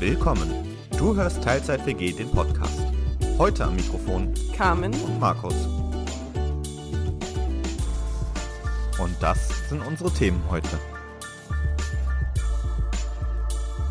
Willkommen. 0.00 0.76
Du 0.98 1.14
hörst 1.14 1.42
Teilzeit 1.42 1.86
WG 1.86 2.12
den 2.12 2.28
Podcast. 2.30 2.80
Heute 3.38 3.64
am 3.64 3.76
Mikrofon 3.76 4.34
Carmen. 4.56 4.92
und 4.92 5.20
Markus. 5.20 5.54
Und 8.98 9.14
das 9.20 9.68
sind 9.68 9.86
unsere 9.86 10.10
Themen 10.12 10.42
heute. 10.50 10.78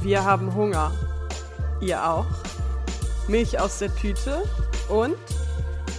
Wir 0.01 0.23
haben 0.23 0.53
Hunger. 0.53 0.91
Ihr 1.81 2.05
auch? 2.05 2.27
Milch 3.29 3.59
aus 3.59 3.79
der 3.79 3.95
Tüte 3.95 4.43
und 4.89 5.15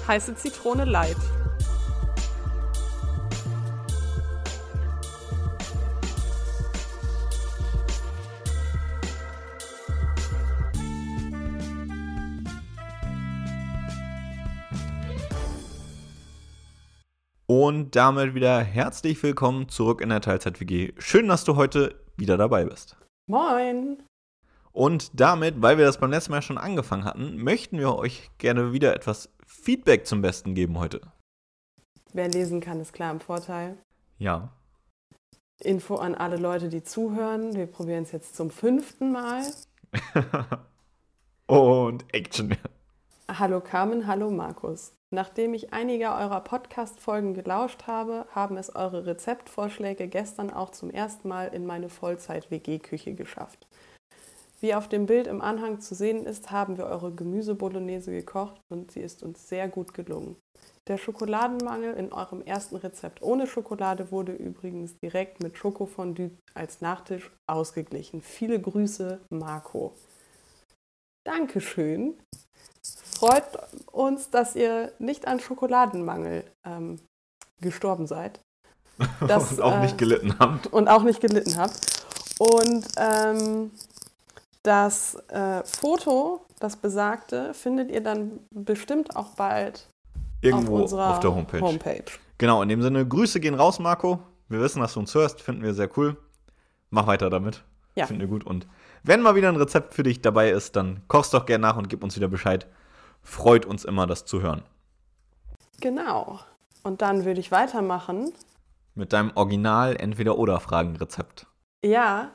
heiße 0.07 0.35
Zitrone 0.37 0.85
light. 0.85 1.17
Und 17.67 17.97
damit 17.97 18.35
wieder 18.35 18.61
herzlich 18.61 19.23
willkommen 19.23 19.71
zurück 19.71 20.03
in 20.03 20.11
der 20.11 20.21
Teilzeit 20.21 20.61
WG. 20.61 20.93
Schön, 20.99 21.29
dass 21.29 21.45
du 21.45 21.57
heute 21.57 21.99
wieder 22.15 22.37
dabei 22.37 22.67
bist. 22.67 22.95
Moin. 23.27 24.03
Und 24.73 25.19
damit, 25.19 25.63
weil 25.63 25.79
wir 25.79 25.87
das 25.87 25.97
beim 25.97 26.11
letzten 26.11 26.33
Mal 26.33 26.43
schon 26.43 26.59
angefangen 26.59 27.07
hatten, 27.07 27.39
möchten 27.39 27.79
wir 27.79 27.97
euch 27.97 28.31
gerne 28.37 28.75
wieder 28.75 28.95
etwas 28.95 29.31
Feedback 29.47 30.07
zum 30.07 30.21
Besten 30.21 30.55
geben 30.55 30.79
heute. 30.79 31.01
Wer 32.13 32.29
lesen 32.29 32.61
kann, 32.61 32.81
ist 32.81 32.93
klar 32.93 33.11
im 33.11 33.21
Vorteil. 33.21 33.79
Ja. 34.19 34.53
Info 35.61 35.97
an 35.97 36.15
alle 36.15 36.37
Leute, 36.37 36.69
die 36.69 36.83
zuhören. 36.83 37.55
Wir 37.55 37.67
probieren 37.67 38.03
es 38.03 38.13
jetzt 38.13 38.37
zum 38.37 38.51
fünften 38.51 39.11
Mal. 39.11 39.43
Und 41.47 42.05
Action. 42.13 42.59
Hallo 43.27 43.63
Carmen, 43.63 44.07
hallo 44.07 44.31
Markus. 44.31 44.93
Nachdem 45.15 45.55
ich 45.55 45.73
einige 45.73 46.07
eurer 46.07 46.41
Podcast-Folgen 46.41 47.35
gelauscht 47.35 47.87
habe, 47.87 48.27
haben 48.33 48.57
es 48.57 48.75
eure 48.75 49.07
Rezeptvorschläge 49.07 50.09
gestern 50.09 50.51
auch 50.51 50.71
zum 50.71 50.91
ersten 50.91 51.29
Mal 51.29 51.55
in 51.55 51.67
meine 51.67 51.89
Vollzeit-WG-Küche 51.89 53.15
geschafft. 53.15 53.69
Wie 54.61 54.75
auf 54.75 54.89
dem 54.89 55.07
Bild 55.07 55.29
im 55.29 55.41
Anhang 55.41 55.81
zu 55.81 55.95
sehen 55.95 56.27
ist, 56.27 56.51
haben 56.51 56.79
wir 56.79 56.87
eure 56.87 57.13
Gemüsebolognese 57.13 58.11
gekocht 58.11 58.61
und 58.73 58.91
sie 58.91 59.03
ist 59.03 59.23
uns 59.23 59.49
sehr 59.49 59.69
gut 59.69 59.95
gelungen. 59.95 60.35
Der 60.89 60.99
Schokoladenmangel 60.99 61.95
in 61.95 62.13
eurem 62.13 62.43
ersten 62.43 62.75
Rezept 62.75 63.23
ohne 63.23 63.47
Schokolade 63.47 64.11
wurde 64.11 64.33
übrigens 64.33 64.99
direkt 64.99 65.41
mit 65.45 65.57
Schokofondue 65.57 66.33
als 66.55 66.81
Nachtisch 66.81 67.31
ausgeglichen. 67.47 68.21
Viele 68.21 68.61
Grüße, 68.61 69.21
Marco. 69.31 69.95
Dankeschön. 71.25 72.19
Freut 73.25 73.45
uns, 73.93 74.29
dass 74.29 74.55
ihr 74.55 74.93
nicht 74.99 75.27
an 75.27 75.41
Schokoladenmangel 75.41 76.45
ähm, 76.65 76.99
gestorben 77.61 78.07
seid. 78.07 78.41
Das, 79.27 79.53
Und 79.53 79.61
auch 79.63 79.79
äh, 79.79 79.81
nicht 79.81 79.99
gelitten 79.99 80.39
habt. 80.39 80.69
und 80.69 80.89
auch 80.89 81.03
nicht 81.03 81.21
gelitten 81.21 81.57
habt. 81.57 82.05
Und 82.39 82.87
ähm, 82.97 83.73
das 84.63 85.17
äh, 85.29 85.65
Foto, 85.65 86.47
das 86.61 86.77
besagte, 86.77 87.55
findet 87.55 87.91
ihr 87.91 88.03
dann 88.03 88.41
bestimmt 88.51 89.17
auch 89.17 89.31
bald 89.31 89.89
Irgendwo 90.43 90.77
auf 90.77 90.83
unserer 90.83 91.11
auf 91.11 91.21
der 91.21 91.35
Homepage. 91.35 91.61
Homepage. 91.61 92.05
Genau, 92.39 92.63
in 92.63 92.69
dem 92.69 92.83
Sinne, 92.83 93.07
Grüße 93.07 93.41
gehen 93.41 93.55
raus, 93.55 93.81
Marco. 93.81 94.21
Wir 94.49 94.61
wissen, 94.61 94.81
dass 94.81 94.95
du 94.95 95.01
uns 95.01 95.15
hörst, 95.15 95.41
finden 95.41 95.63
wir 95.63 95.75
sehr 95.75 95.91
cool. 95.97 96.17
Mach 96.91 97.07
weiter 97.07 97.31
damit. 97.31 97.65
Ja. 97.97 98.07
Finden 98.07 98.21
wir 98.21 98.29
gut. 98.29 98.45
Und 98.45 98.69
wenn 99.03 99.23
mal 99.23 99.35
wieder 99.35 99.49
ein 99.49 99.57
Rezept 99.57 99.95
für 99.95 100.03
dich 100.03 100.21
dabei 100.21 100.51
ist, 100.51 100.77
dann 100.77 101.03
kochst 101.09 101.35
doch 101.35 101.47
gerne 101.47 101.63
nach 101.63 101.77
und 101.77 101.89
gib 101.89 102.05
uns 102.05 102.15
wieder 102.17 102.29
Bescheid. 102.29 102.69
Freut 103.25 103.67
uns 103.67 103.85
immer, 103.85 104.07
das 104.07 104.25
zu 104.25 104.43
hören. 104.43 104.63
Genau. 105.81 106.39
Und 106.83 107.03
dann 107.03 107.25
würde 107.25 107.41
ich 107.41 107.51
weitermachen. 107.51 108.33
Mit 108.95 109.13
deinem 109.13 109.33
Original 109.35 109.97
Entweder-Oder-Fragen-Rezept. 109.97 111.47
Ja, 111.85 112.31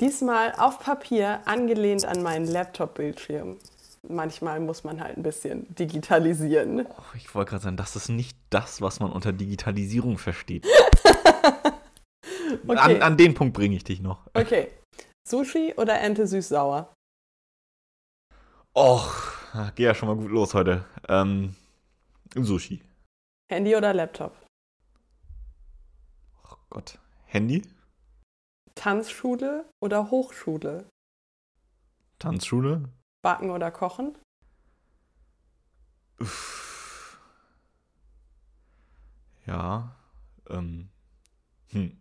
diesmal 0.00 0.52
auf 0.58 0.80
Papier 0.80 1.40
angelehnt 1.44 2.04
an 2.04 2.22
meinen 2.22 2.46
Laptop-Bildschirm. 2.46 3.58
Manchmal 4.08 4.60
muss 4.60 4.82
man 4.82 5.00
halt 5.00 5.18
ein 5.18 5.22
bisschen 5.22 5.72
digitalisieren. 5.74 6.86
Oh, 6.86 7.02
ich 7.14 7.34
wollte 7.34 7.50
gerade 7.50 7.64
sagen, 7.64 7.76
das 7.76 7.94
ist 7.94 8.08
nicht 8.08 8.36
das, 8.48 8.80
was 8.80 8.98
man 8.98 9.12
unter 9.12 9.32
Digitalisierung 9.32 10.18
versteht. 10.18 10.66
Okay. 12.66 12.96
An, 12.96 13.02
an 13.02 13.16
den 13.16 13.34
Punkt 13.34 13.54
bringe 13.54 13.76
ich 13.76 13.84
dich 13.84 14.00
noch. 14.00 14.26
Okay. 14.34 14.68
Sushi 15.26 15.74
oder 15.76 16.00
Ente 16.00 16.26
süß-sauer? 16.26 16.92
Och, 18.74 19.29
geh 19.74 19.84
ja 19.84 19.94
schon 19.94 20.08
mal 20.08 20.16
gut 20.16 20.30
los 20.30 20.54
heute. 20.54 20.84
Ähm, 21.08 21.56
Sushi. 22.34 22.82
Handy 23.50 23.74
oder 23.74 23.92
Laptop? 23.92 24.36
Oh 26.44 26.56
Gott. 26.70 26.98
Handy? 27.26 27.62
Tanzschule 28.74 29.68
oder 29.82 30.10
Hochschule? 30.10 30.88
Tanzschule? 32.18 32.88
Backen 33.22 33.50
oder 33.50 33.70
kochen? 33.70 34.16
Uff. 36.20 37.18
Ja. 39.46 39.96
Ähm. 40.48 40.90
Hm. 41.70 41.96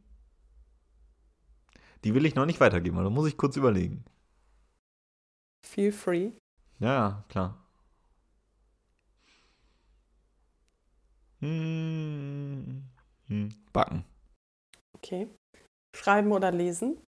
Die 2.04 2.14
will 2.14 2.26
ich 2.26 2.36
noch 2.36 2.46
nicht 2.46 2.60
weitergeben, 2.60 2.98
weil 2.98 3.04
da 3.04 3.10
muss 3.10 3.28
ich 3.28 3.38
kurz 3.38 3.58
überlegen. 3.58 4.06
Feel 5.66 5.92
free. 5.92 6.32
Ja, 6.80 6.94
ja, 6.94 7.26
klar. 7.28 7.66
Hm. 11.40 12.90
Hm. 13.28 13.50
Backen. 13.74 14.06
Okay. 14.94 15.30
Schreiben 15.96 16.32
oder 16.32 16.52
lesen? 16.52 17.02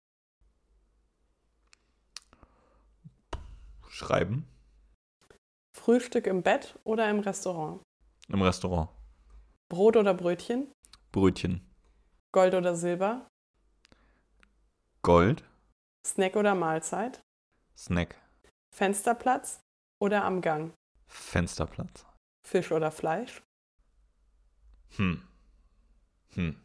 Schreiben. 3.89 4.47
Frühstück 5.73 6.27
im 6.27 6.43
Bett 6.43 6.77
oder 6.83 7.09
im 7.09 7.19
Restaurant? 7.19 7.81
Im 8.27 8.41
Restaurant. 8.41 8.89
Brot 9.69 9.95
oder 9.95 10.13
Brötchen? 10.13 10.71
Brötchen. 11.11 11.61
Gold 12.33 12.53
oder 12.53 12.75
Silber? 12.75 13.27
Gold. 15.01 15.43
Snack 16.05 16.35
oder 16.35 16.55
Mahlzeit? 16.55 17.21
Snack. 17.77 18.15
Fensterplatz 18.73 19.61
oder 19.99 20.23
am 20.23 20.41
Gang? 20.41 20.73
Fensterplatz. 21.07 22.05
Fisch 22.43 22.71
oder 22.71 22.91
Fleisch? 22.91 23.41
Hm. 24.95 25.21
Hm. 26.33 26.59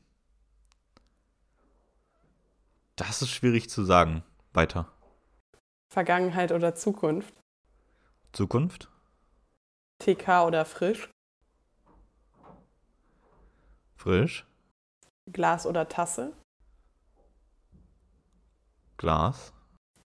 Das 2.96 3.22
ist 3.22 3.30
schwierig 3.30 3.68
zu 3.68 3.84
sagen. 3.84 4.22
Weiter. 4.52 4.90
Vergangenheit 5.92 6.52
oder 6.52 6.74
Zukunft? 6.74 7.34
Zukunft? 8.32 8.88
TK 9.98 10.46
oder 10.46 10.64
frisch? 10.64 11.10
Frisch? 13.96 14.46
Glas 15.32 15.66
oder 15.66 15.88
Tasse? 15.88 16.32
Glas? 18.96 19.52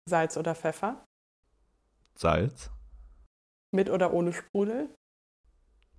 Salz 0.06 0.36
oder 0.38 0.56
Pfeffer? 0.56 1.06
Salz? 2.22 2.70
Mit 3.72 3.90
oder 3.90 4.14
ohne 4.14 4.32
Sprudel? 4.32 4.94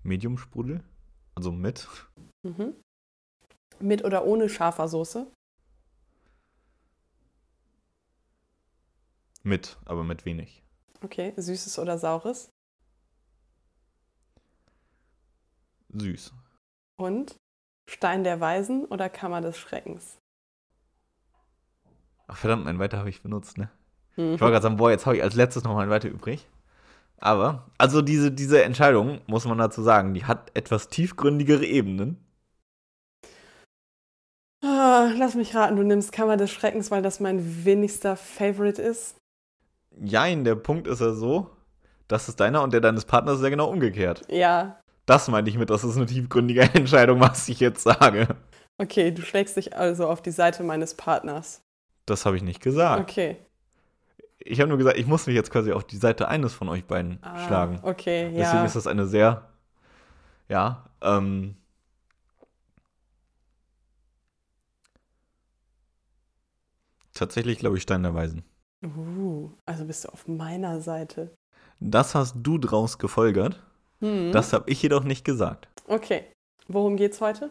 Medium-Sprudel? 0.04 0.84
Also 1.34 1.50
mit? 1.50 1.88
Mhm. 2.44 2.80
Mit 3.80 4.04
oder 4.04 4.24
ohne 4.24 4.48
scharfer 4.48 4.86
Soße? 4.86 5.26
Mit, 9.42 9.76
aber 9.84 10.04
mit 10.04 10.24
wenig. 10.24 10.62
Okay. 11.02 11.34
Süßes 11.36 11.80
oder 11.80 11.98
saures? 11.98 12.52
Süß. 15.88 16.34
Und 17.00 17.34
Stein 17.90 18.22
der 18.22 18.38
Weisen 18.38 18.84
oder 18.84 19.10
Kammer 19.10 19.40
des 19.40 19.58
Schreckens? 19.58 20.18
Ach 22.28 22.36
verdammt, 22.36 22.68
ein 22.68 22.78
weiter 22.78 22.98
habe 22.98 23.10
ich 23.10 23.24
benutzt, 23.24 23.58
ne? 23.58 23.72
Mhm. 24.16 24.34
Ich 24.34 24.40
wollte 24.40 24.52
gerade 24.52 24.62
sagen, 24.62 24.76
boah, 24.76 24.90
jetzt 24.90 25.06
habe 25.06 25.16
ich 25.16 25.22
als 25.22 25.34
letztes 25.34 25.64
noch 25.64 25.74
mal 25.74 25.88
weiter 25.90 26.08
übrig. 26.08 26.46
Aber, 27.18 27.66
also 27.78 28.02
diese, 28.02 28.32
diese 28.32 28.64
Entscheidung, 28.64 29.20
muss 29.26 29.44
man 29.44 29.58
dazu 29.58 29.82
sagen, 29.82 30.12
die 30.12 30.24
hat 30.24 30.50
etwas 30.54 30.88
tiefgründigere 30.88 31.64
Ebenen. 31.64 32.16
Ah, 34.64 35.12
lass 35.16 35.34
mich 35.34 35.54
raten, 35.54 35.76
du 35.76 35.82
nimmst 35.82 36.12
Kammer 36.12 36.36
des 36.36 36.50
Schreckens, 36.50 36.90
weil 36.90 37.02
das 37.02 37.20
mein 37.20 37.64
wenigster 37.64 38.16
Favorite 38.16 38.80
ist. 38.80 39.16
Jein, 40.00 40.44
der 40.44 40.54
Punkt 40.54 40.86
ist 40.86 41.00
ja 41.00 41.12
so, 41.12 41.50
das 42.08 42.28
ist 42.28 42.38
deiner 42.40 42.62
und 42.62 42.72
der 42.72 42.80
deines 42.80 43.04
Partners 43.04 43.38
ist 43.38 43.42
ja 43.42 43.50
genau 43.50 43.68
umgekehrt. 43.70 44.22
Ja, 44.28 44.80
Das 45.06 45.28
meinte 45.28 45.50
ich 45.50 45.58
mit, 45.58 45.68
das 45.70 45.84
ist 45.84 45.96
eine 45.96 46.06
tiefgründige 46.06 46.62
Entscheidung, 46.74 47.20
was 47.20 47.48
ich 47.48 47.60
jetzt 47.60 47.82
sage. 47.82 48.28
okay, 48.80 49.10
du 49.10 49.22
schlägst 49.22 49.56
dich 49.56 49.76
also 49.76 50.06
auf 50.08 50.22
die 50.22 50.30
Seite 50.30 50.62
meines 50.62 50.94
Partners. 50.94 51.60
Das 52.06 52.24
habe 52.24 52.36
ich 52.36 52.42
nicht 52.42 52.60
gesagt. 52.62 53.10
Okay. 53.10 53.36
Ich 54.44 54.60
habe 54.60 54.68
nur 54.68 54.78
gesagt, 54.78 54.98
ich 54.98 55.06
muss 55.06 55.26
mich 55.26 55.34
jetzt 55.36 55.50
quasi 55.50 55.72
auf 55.72 55.84
die 55.84 55.96
Seite 55.96 56.28
eines 56.28 56.52
von 56.54 56.68
euch 56.68 56.84
beiden 56.84 57.18
Ah, 57.22 57.46
schlagen. 57.46 57.80
Okay, 57.82 58.24
Deswegen 58.34 58.58
ja. 58.58 58.64
ist 58.64 58.76
das 58.76 58.86
eine 58.86 59.06
sehr, 59.06 59.48
ja, 60.48 60.84
ähm, 61.00 61.56
tatsächlich 67.14 67.58
glaube 67.58 67.76
ich 67.76 67.82
Stein 67.82 68.02
der 68.02 68.14
Weisen. 68.14 68.44
Uh, 68.84 69.50
also 69.66 69.84
bist 69.84 70.04
du 70.04 70.08
auf 70.08 70.26
meiner 70.26 70.80
Seite. 70.80 71.34
Das 71.80 72.14
hast 72.14 72.36
du 72.42 72.58
draus 72.58 72.98
gefolgert. 72.98 73.62
Hm. 74.00 74.32
Das 74.32 74.52
habe 74.52 74.70
ich 74.70 74.82
jedoch 74.82 75.04
nicht 75.04 75.24
gesagt. 75.24 75.68
Okay. 75.86 76.32
Worum 76.68 76.96
geht's 76.96 77.20
heute? 77.20 77.50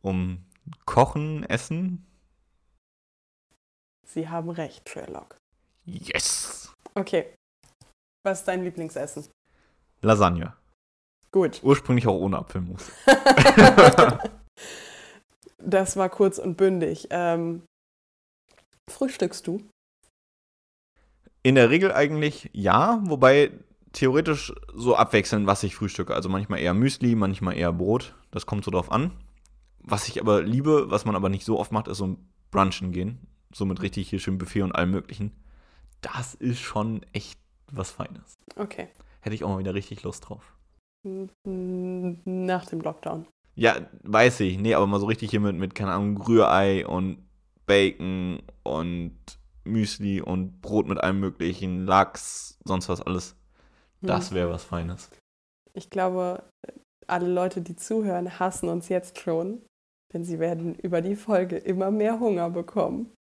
Um 0.00 0.44
Kochen, 0.86 1.44
Essen. 1.44 2.06
Sie 4.08 4.28
haben 4.28 4.48
recht, 4.48 4.88
Sherlock. 4.88 5.36
Yes! 5.84 6.74
Okay. 6.94 7.34
Was 8.24 8.40
ist 8.40 8.48
dein 8.48 8.64
Lieblingsessen? 8.64 9.28
Lasagne. 10.00 10.54
Gut. 11.30 11.60
Ursprünglich 11.62 12.06
auch 12.06 12.18
ohne 12.18 12.38
Apfelmus. 12.38 12.90
das 15.58 15.96
war 15.98 16.08
kurz 16.08 16.38
und 16.38 16.56
bündig. 16.56 17.08
Ähm, 17.10 17.64
frühstückst 18.90 19.46
du? 19.46 19.62
In 21.42 21.54
der 21.54 21.68
Regel 21.68 21.92
eigentlich 21.92 22.48
ja, 22.54 23.00
wobei 23.04 23.52
theoretisch 23.92 24.54
so 24.74 24.96
abwechselnd, 24.96 25.46
was 25.46 25.62
ich 25.62 25.76
frühstücke. 25.76 26.14
Also 26.14 26.30
manchmal 26.30 26.60
eher 26.60 26.74
Müsli, 26.74 27.14
manchmal 27.14 27.58
eher 27.58 27.74
Brot. 27.74 28.14
Das 28.30 28.46
kommt 28.46 28.64
so 28.64 28.70
drauf 28.70 28.90
an. 28.90 29.10
Was 29.80 30.08
ich 30.08 30.18
aber 30.18 30.42
liebe, 30.42 30.90
was 30.90 31.04
man 31.04 31.14
aber 31.14 31.28
nicht 31.28 31.44
so 31.44 31.58
oft 31.58 31.72
macht, 31.72 31.88
ist 31.88 31.98
so 31.98 32.06
ein 32.06 32.28
Brunchen 32.50 32.92
gehen. 32.92 33.18
So 33.52 33.64
mit 33.64 33.80
richtig 33.82 34.10
hier 34.10 34.18
schön 34.20 34.38
Buffet 34.38 34.62
und 34.62 34.72
allem 34.72 34.90
möglichen. 34.90 35.32
Das 36.00 36.34
ist 36.34 36.60
schon 36.60 37.02
echt 37.12 37.38
was 37.72 37.90
Feines. 37.90 38.34
Okay. 38.56 38.88
Hätte 39.20 39.34
ich 39.34 39.44
auch 39.44 39.48
mal 39.48 39.58
wieder 39.58 39.74
richtig 39.74 40.02
Lust 40.02 40.28
drauf. 40.28 40.54
Nach 41.04 42.66
dem 42.66 42.80
Lockdown. 42.80 43.26
Ja, 43.54 43.88
weiß 44.04 44.40
ich. 44.40 44.58
Nee, 44.58 44.74
aber 44.74 44.86
mal 44.86 45.00
so 45.00 45.06
richtig 45.06 45.30
hier 45.30 45.40
mit, 45.40 45.56
mit 45.56 45.74
keine 45.74 45.92
Ahnung, 45.92 46.16
Rührei 46.22 46.86
und 46.86 47.28
Bacon 47.66 48.40
und 48.62 49.16
Müsli 49.64 50.20
und 50.20 50.60
Brot 50.60 50.86
mit 50.86 50.98
allem 50.98 51.20
möglichen, 51.20 51.84
Lachs, 51.84 52.58
sonst 52.64 52.88
was 52.88 53.02
alles. 53.02 53.36
Das 54.00 54.30
Hm. 54.30 54.36
wäre 54.36 54.50
was 54.50 54.64
Feines. 54.64 55.10
Ich 55.74 55.90
glaube, 55.90 56.44
alle 57.06 57.28
Leute, 57.28 57.60
die 57.60 57.76
zuhören, 57.76 58.38
hassen 58.38 58.68
uns 58.68 58.88
jetzt 58.88 59.18
schon, 59.18 59.62
denn 60.12 60.24
sie 60.24 60.38
werden 60.38 60.74
über 60.76 61.02
die 61.02 61.16
Folge 61.16 61.56
immer 61.56 61.90
mehr 61.90 62.20
Hunger 62.20 62.50
bekommen. 62.50 63.12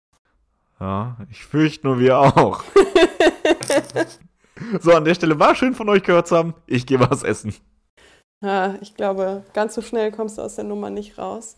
Ja, 0.79 1.18
ich 1.31 1.44
fürchte 1.44 1.88
nur 1.88 2.00
wir 2.00 2.18
auch. 2.18 2.63
So, 4.81 4.91
an 4.91 5.06
der 5.06 5.15
Stelle 5.15 5.39
war 5.39 5.56
schön 5.56 5.75
von 5.75 5.89
euch 5.89 6.03
gehört 6.03 6.27
zu 6.27 6.35
haben. 6.35 6.56
Ich 6.65 6.85
gehe 6.85 7.00
was 7.00 7.24
essen. 7.24 7.53
Ah, 8.41 8.75
ich 8.81 8.95
glaube, 8.95 9.44
ganz 9.53 9.75
so 9.75 9.81
schnell 9.81 10.12
kommst 10.12 10.38
du 10.38 10.41
aus 10.41 10.56
der 10.56 10.63
Nummer 10.63 10.89
nicht 10.89 11.18
raus. 11.18 11.57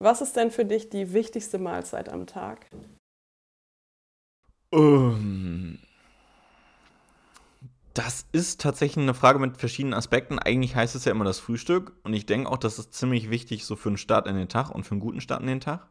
Was 0.00 0.20
ist 0.20 0.36
denn 0.36 0.50
für 0.50 0.64
dich 0.64 0.90
die 0.90 1.12
wichtigste 1.12 1.58
Mahlzeit 1.58 2.08
am 2.08 2.26
Tag? 2.26 2.66
Ähm, 4.72 5.78
das 7.94 8.26
ist 8.32 8.60
tatsächlich 8.60 9.02
eine 9.02 9.14
Frage 9.14 9.38
mit 9.38 9.56
verschiedenen 9.56 9.94
Aspekten. 9.94 10.38
Eigentlich 10.38 10.74
heißt 10.74 10.94
es 10.94 11.04
ja 11.04 11.12
immer 11.12 11.24
das 11.24 11.38
Frühstück. 11.38 11.92
Und 12.02 12.14
ich 12.14 12.26
denke 12.26 12.50
auch, 12.50 12.58
das 12.58 12.78
ist 12.78 12.94
ziemlich 12.94 13.30
wichtig 13.30 13.64
so 13.64 13.76
für 13.76 13.90
einen 13.90 13.98
Start 13.98 14.26
in 14.26 14.36
den 14.36 14.48
Tag 14.48 14.70
und 14.70 14.84
für 14.84 14.92
einen 14.92 15.00
guten 15.00 15.20
Start 15.20 15.42
in 15.42 15.48
den 15.48 15.60
Tag. 15.60 15.88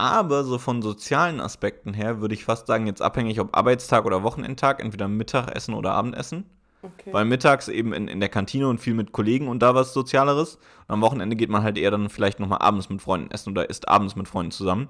Aber 0.00 0.44
so 0.44 0.56
von 0.56 0.80
sozialen 0.80 1.42
Aspekten 1.42 1.92
her 1.92 2.22
würde 2.22 2.32
ich 2.32 2.46
fast 2.46 2.66
sagen, 2.66 2.86
jetzt 2.86 3.02
abhängig 3.02 3.38
ob 3.38 3.54
Arbeitstag 3.54 4.06
oder 4.06 4.22
Wochenendtag, 4.22 4.80
entweder 4.82 5.08
Mittagessen 5.08 5.74
oder 5.74 5.92
Abendessen. 5.92 6.46
Okay. 6.80 7.12
Weil 7.12 7.26
mittags 7.26 7.68
eben 7.68 7.92
in, 7.92 8.08
in 8.08 8.18
der 8.18 8.30
Kantine 8.30 8.68
und 8.68 8.80
viel 8.80 8.94
mit 8.94 9.12
Kollegen 9.12 9.46
und 9.46 9.60
da 9.60 9.74
was 9.74 9.92
Sozialeres. 9.92 10.56
Und 10.56 10.94
am 10.94 11.02
Wochenende 11.02 11.36
geht 11.36 11.50
man 11.50 11.62
halt 11.62 11.76
eher 11.76 11.90
dann 11.90 12.08
vielleicht 12.08 12.40
nochmal 12.40 12.62
abends 12.62 12.88
mit 12.88 13.02
Freunden 13.02 13.30
essen 13.30 13.50
oder 13.50 13.68
isst 13.68 13.88
abends 13.88 14.16
mit 14.16 14.26
Freunden 14.26 14.52
zusammen. 14.52 14.88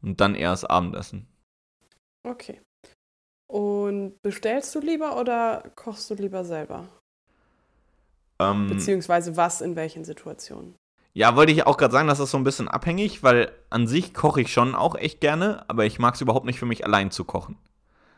Und 0.00 0.22
dann 0.22 0.34
eher 0.34 0.52
das 0.52 0.64
Abendessen. 0.64 1.26
okay. 2.26 2.62
Und 3.48 4.20
bestellst 4.22 4.74
du 4.74 4.80
lieber 4.80 5.20
oder 5.20 5.70
kochst 5.76 6.08
du 6.08 6.14
lieber 6.14 6.46
selber? 6.46 6.88
Ähm, 8.40 8.68
Beziehungsweise 8.68 9.36
was 9.36 9.60
in 9.60 9.76
welchen 9.76 10.02
Situationen? 10.02 10.76
Ja, 11.16 11.34
wollte 11.34 11.50
ich 11.50 11.66
auch 11.66 11.78
gerade 11.78 11.92
sagen, 11.92 12.08
das 12.08 12.20
ist 12.20 12.30
so 12.30 12.36
ein 12.36 12.44
bisschen 12.44 12.68
abhängig, 12.68 13.22
weil 13.22 13.50
an 13.70 13.86
sich 13.86 14.12
koche 14.12 14.42
ich 14.42 14.52
schon 14.52 14.74
auch 14.74 14.96
echt 14.96 15.22
gerne, 15.22 15.64
aber 15.66 15.86
ich 15.86 15.98
mag 15.98 16.14
es 16.14 16.20
überhaupt 16.20 16.44
nicht 16.44 16.58
für 16.58 16.66
mich 16.66 16.84
allein 16.84 17.10
zu 17.10 17.24
kochen. 17.24 17.56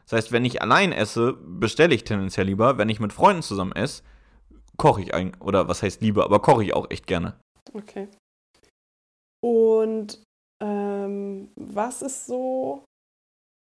Das 0.05 0.15
heißt, 0.15 0.33
wenn 0.33 0.45
ich 0.45 0.62
allein 0.62 0.91
esse, 0.91 1.35
bestelle 1.35 1.95
ich 1.95 2.03
tendenziell 2.03 2.47
lieber. 2.47 2.77
Wenn 2.77 2.89
ich 2.89 2.99
mit 2.99 3.12
Freunden 3.12 3.43
zusammen 3.43 3.71
esse, 3.71 4.03
koche 4.79 5.00
ich 5.00 5.15
eigentlich, 5.15 5.41
oder 5.41 5.69
was 5.69 5.85
heißt 5.85 6.00
lieber, 6.00 6.25
aber 6.25 6.41
koche 6.41 6.65
ich 6.65 6.75
auch 6.75 6.91
echt 6.91 7.06
gerne. 7.06 7.39
Okay. 7.73 8.09
Und 9.45 10.21
ähm, 10.61 11.53
was 11.55 12.03
ist 12.03 12.27
so 12.27 12.83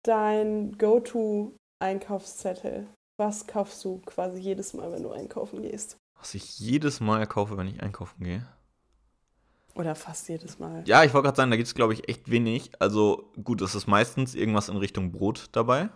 dein 0.04 0.76
Go-To-Einkaufszettel? 0.78 2.88
Was 3.20 3.46
kaufst 3.46 3.84
du 3.84 4.02
quasi 4.04 4.40
jedes 4.40 4.74
Mal, 4.74 4.90
wenn 4.90 5.04
du 5.04 5.12
einkaufen 5.12 5.62
gehst? 5.62 5.96
Was 6.18 6.34
ich 6.34 6.58
jedes 6.58 6.98
Mal 6.98 7.24
kaufe, 7.28 7.56
wenn 7.56 7.68
ich 7.68 7.80
einkaufen 7.80 8.24
gehe. 8.24 8.44
Oder 9.74 9.94
fast 9.94 10.28
jedes 10.28 10.58
Mal? 10.58 10.82
Ja, 10.86 11.04
ich 11.04 11.14
wollte 11.14 11.26
gerade 11.26 11.36
sagen, 11.36 11.50
da 11.50 11.56
gibt 11.56 11.66
es, 11.66 11.74
glaube 11.74 11.94
ich, 11.94 12.08
echt 12.08 12.30
wenig. 12.30 12.70
Also 12.78 13.30
gut, 13.42 13.62
es 13.62 13.74
ist 13.74 13.86
meistens 13.86 14.34
irgendwas 14.34 14.68
in 14.68 14.76
Richtung 14.76 15.12
Brot 15.12 15.48
dabei. 15.52 15.88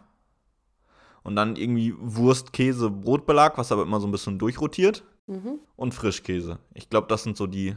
Und 1.23 1.37
dann 1.37 1.56
irgendwie 1.56 1.94
Wurst, 1.99 2.52
Käse, 2.52 2.88
Brotbelag, 2.88 3.58
was 3.58 3.73
aber 3.73 3.82
immer 3.82 4.00
so 4.00 4.06
ein 4.06 4.12
bisschen 4.12 4.38
durchrotiert. 4.38 5.02
Mhm. 5.26 5.58
Und 5.75 5.93
Frischkäse. 5.93 6.58
Ich 6.73 6.88
glaube, 6.88 7.08
das 7.08 7.25
sind 7.25 7.37
so 7.37 7.46
die 7.46 7.76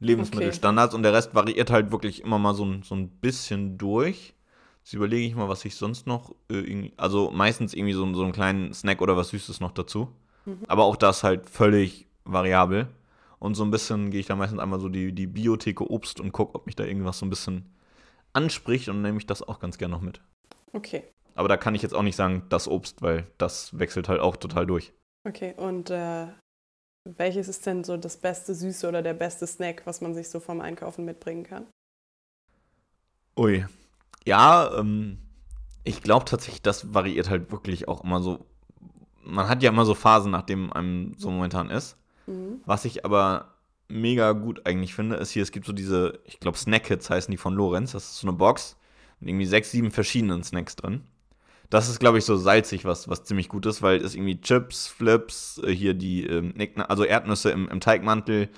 Lebensmittelstandards. 0.00 0.94
Und 0.94 1.04
der 1.04 1.12
Rest 1.12 1.34
variiert 1.34 1.70
halt 1.70 1.92
wirklich 1.92 2.22
immer 2.22 2.38
mal 2.38 2.54
so 2.54 2.64
ein, 2.64 2.82
so 2.82 2.94
ein 2.94 3.08
bisschen 3.08 3.78
durch. 3.78 4.34
Jetzt 4.82 4.92
überlege 4.92 5.26
ich 5.26 5.34
mal, 5.34 5.48
was 5.48 5.64
ich 5.64 5.76
sonst 5.76 6.06
noch 6.06 6.34
äh. 6.50 6.90
Also 6.96 7.30
meistens 7.30 7.72
irgendwie 7.72 7.94
so, 7.94 8.12
so 8.12 8.22
einen 8.22 8.32
kleinen 8.32 8.74
Snack 8.74 9.00
oder 9.00 9.16
was 9.16 9.28
Süßes 9.28 9.60
noch 9.60 9.72
dazu. 9.72 10.08
Mhm. 10.44 10.58
Aber 10.68 10.84
auch 10.84 10.96
das 10.96 11.22
halt 11.22 11.48
völlig 11.48 12.08
variabel. 12.24 12.88
Und 13.44 13.56
so 13.56 13.62
ein 13.62 13.70
bisschen 13.70 14.10
gehe 14.10 14.20
ich 14.20 14.26
da 14.26 14.36
meistens 14.36 14.58
einmal 14.58 14.80
so 14.80 14.88
die, 14.88 15.12
die 15.12 15.26
Biotheke 15.26 15.90
Obst 15.90 16.18
und 16.18 16.32
gucke, 16.32 16.54
ob 16.54 16.64
mich 16.64 16.76
da 16.76 16.84
irgendwas 16.84 17.18
so 17.18 17.26
ein 17.26 17.28
bisschen 17.28 17.74
anspricht 18.32 18.88
und 18.88 19.02
nehme 19.02 19.18
ich 19.18 19.26
das 19.26 19.42
auch 19.42 19.60
ganz 19.60 19.76
gerne 19.76 19.92
noch 19.92 20.00
mit. 20.00 20.22
Okay. 20.72 21.04
Aber 21.34 21.46
da 21.46 21.58
kann 21.58 21.74
ich 21.74 21.82
jetzt 21.82 21.94
auch 21.94 22.02
nicht 22.02 22.16
sagen, 22.16 22.46
das 22.48 22.68
Obst, 22.68 23.02
weil 23.02 23.26
das 23.36 23.78
wechselt 23.78 24.08
halt 24.08 24.20
auch 24.20 24.36
total 24.36 24.64
durch. 24.64 24.94
Okay, 25.28 25.52
und 25.58 25.90
äh, 25.90 26.28
welches 27.04 27.48
ist 27.48 27.66
denn 27.66 27.84
so 27.84 27.98
das 27.98 28.16
beste 28.16 28.54
Süße 28.54 28.88
oder 28.88 29.02
der 29.02 29.12
beste 29.12 29.46
Snack, 29.46 29.82
was 29.84 30.00
man 30.00 30.14
sich 30.14 30.30
so 30.30 30.40
vom 30.40 30.62
Einkaufen 30.62 31.04
mitbringen 31.04 31.44
kann? 31.44 31.66
Ui. 33.36 33.66
Ja, 34.24 34.74
ähm, 34.78 35.18
ich 35.84 36.00
glaube 36.00 36.24
tatsächlich, 36.24 36.62
das 36.62 36.94
variiert 36.94 37.28
halt 37.28 37.52
wirklich 37.52 37.88
auch 37.88 38.04
immer 38.04 38.22
so. 38.22 38.46
Man 39.22 39.50
hat 39.50 39.62
ja 39.62 39.68
immer 39.68 39.84
so 39.84 39.94
Phasen, 39.94 40.30
nachdem 40.30 40.72
einem 40.72 41.12
so 41.18 41.30
momentan 41.30 41.68
ist. 41.68 41.98
Mhm. 42.26 42.60
Was 42.64 42.84
ich 42.84 43.04
aber 43.04 43.54
mega 43.88 44.32
gut 44.32 44.66
eigentlich 44.66 44.94
finde, 44.94 45.16
ist 45.16 45.30
hier, 45.30 45.42
es 45.42 45.52
gibt 45.52 45.66
so 45.66 45.72
diese, 45.72 46.20
ich 46.24 46.40
glaube, 46.40 46.58
Snack-Hits 46.58 47.10
heißen 47.10 47.30
die 47.30 47.36
von 47.36 47.54
Lorenz. 47.54 47.92
Das 47.92 48.04
ist 48.04 48.18
so 48.18 48.28
eine 48.28 48.36
Box 48.36 48.76
mit 49.20 49.28
irgendwie 49.28 49.46
sechs, 49.46 49.70
sieben 49.70 49.90
verschiedenen 49.90 50.42
Snacks 50.42 50.76
drin. 50.76 51.02
Das 51.70 51.88
ist, 51.88 51.98
glaube 51.98 52.18
ich, 52.18 52.24
so 52.24 52.36
salzig, 52.36 52.84
was, 52.84 53.08
was 53.08 53.24
ziemlich 53.24 53.48
gut 53.48 53.66
ist, 53.66 53.82
weil 53.82 54.00
es 54.00 54.14
irgendwie 54.14 54.40
Chips, 54.40 54.86
Flips, 54.86 55.60
äh, 55.64 55.72
hier 55.72 55.94
die, 55.94 56.26
ähm, 56.26 56.54
also 56.88 57.04
Erdnüsse 57.04 57.50
im, 57.50 57.68
im 57.68 57.80
Teigmantel, 57.80 58.48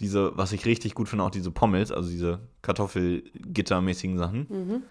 diese, 0.00 0.36
was 0.36 0.52
ich 0.52 0.64
richtig 0.64 0.94
gut 0.94 1.08
finde, 1.08 1.24
auch 1.24 1.30
diese 1.30 1.50
Pommels, 1.50 1.92
also 1.92 2.08
diese 2.08 2.40
Kartoffelgittermäßigen 2.62 4.18
Sachen. 4.18 4.46
Mhm. 4.48 4.82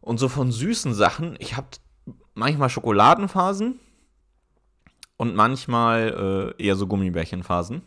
Und 0.00 0.18
so 0.18 0.28
von 0.28 0.50
süßen 0.50 0.94
Sachen, 0.94 1.36
ich 1.38 1.56
habe 1.56 1.68
manchmal 2.34 2.70
Schokoladenphasen 2.70 3.78
und 5.18 5.34
manchmal 5.34 6.54
äh, 6.58 6.64
eher 6.64 6.76
so 6.76 6.86
Gummibärchenphasen. 6.86 7.82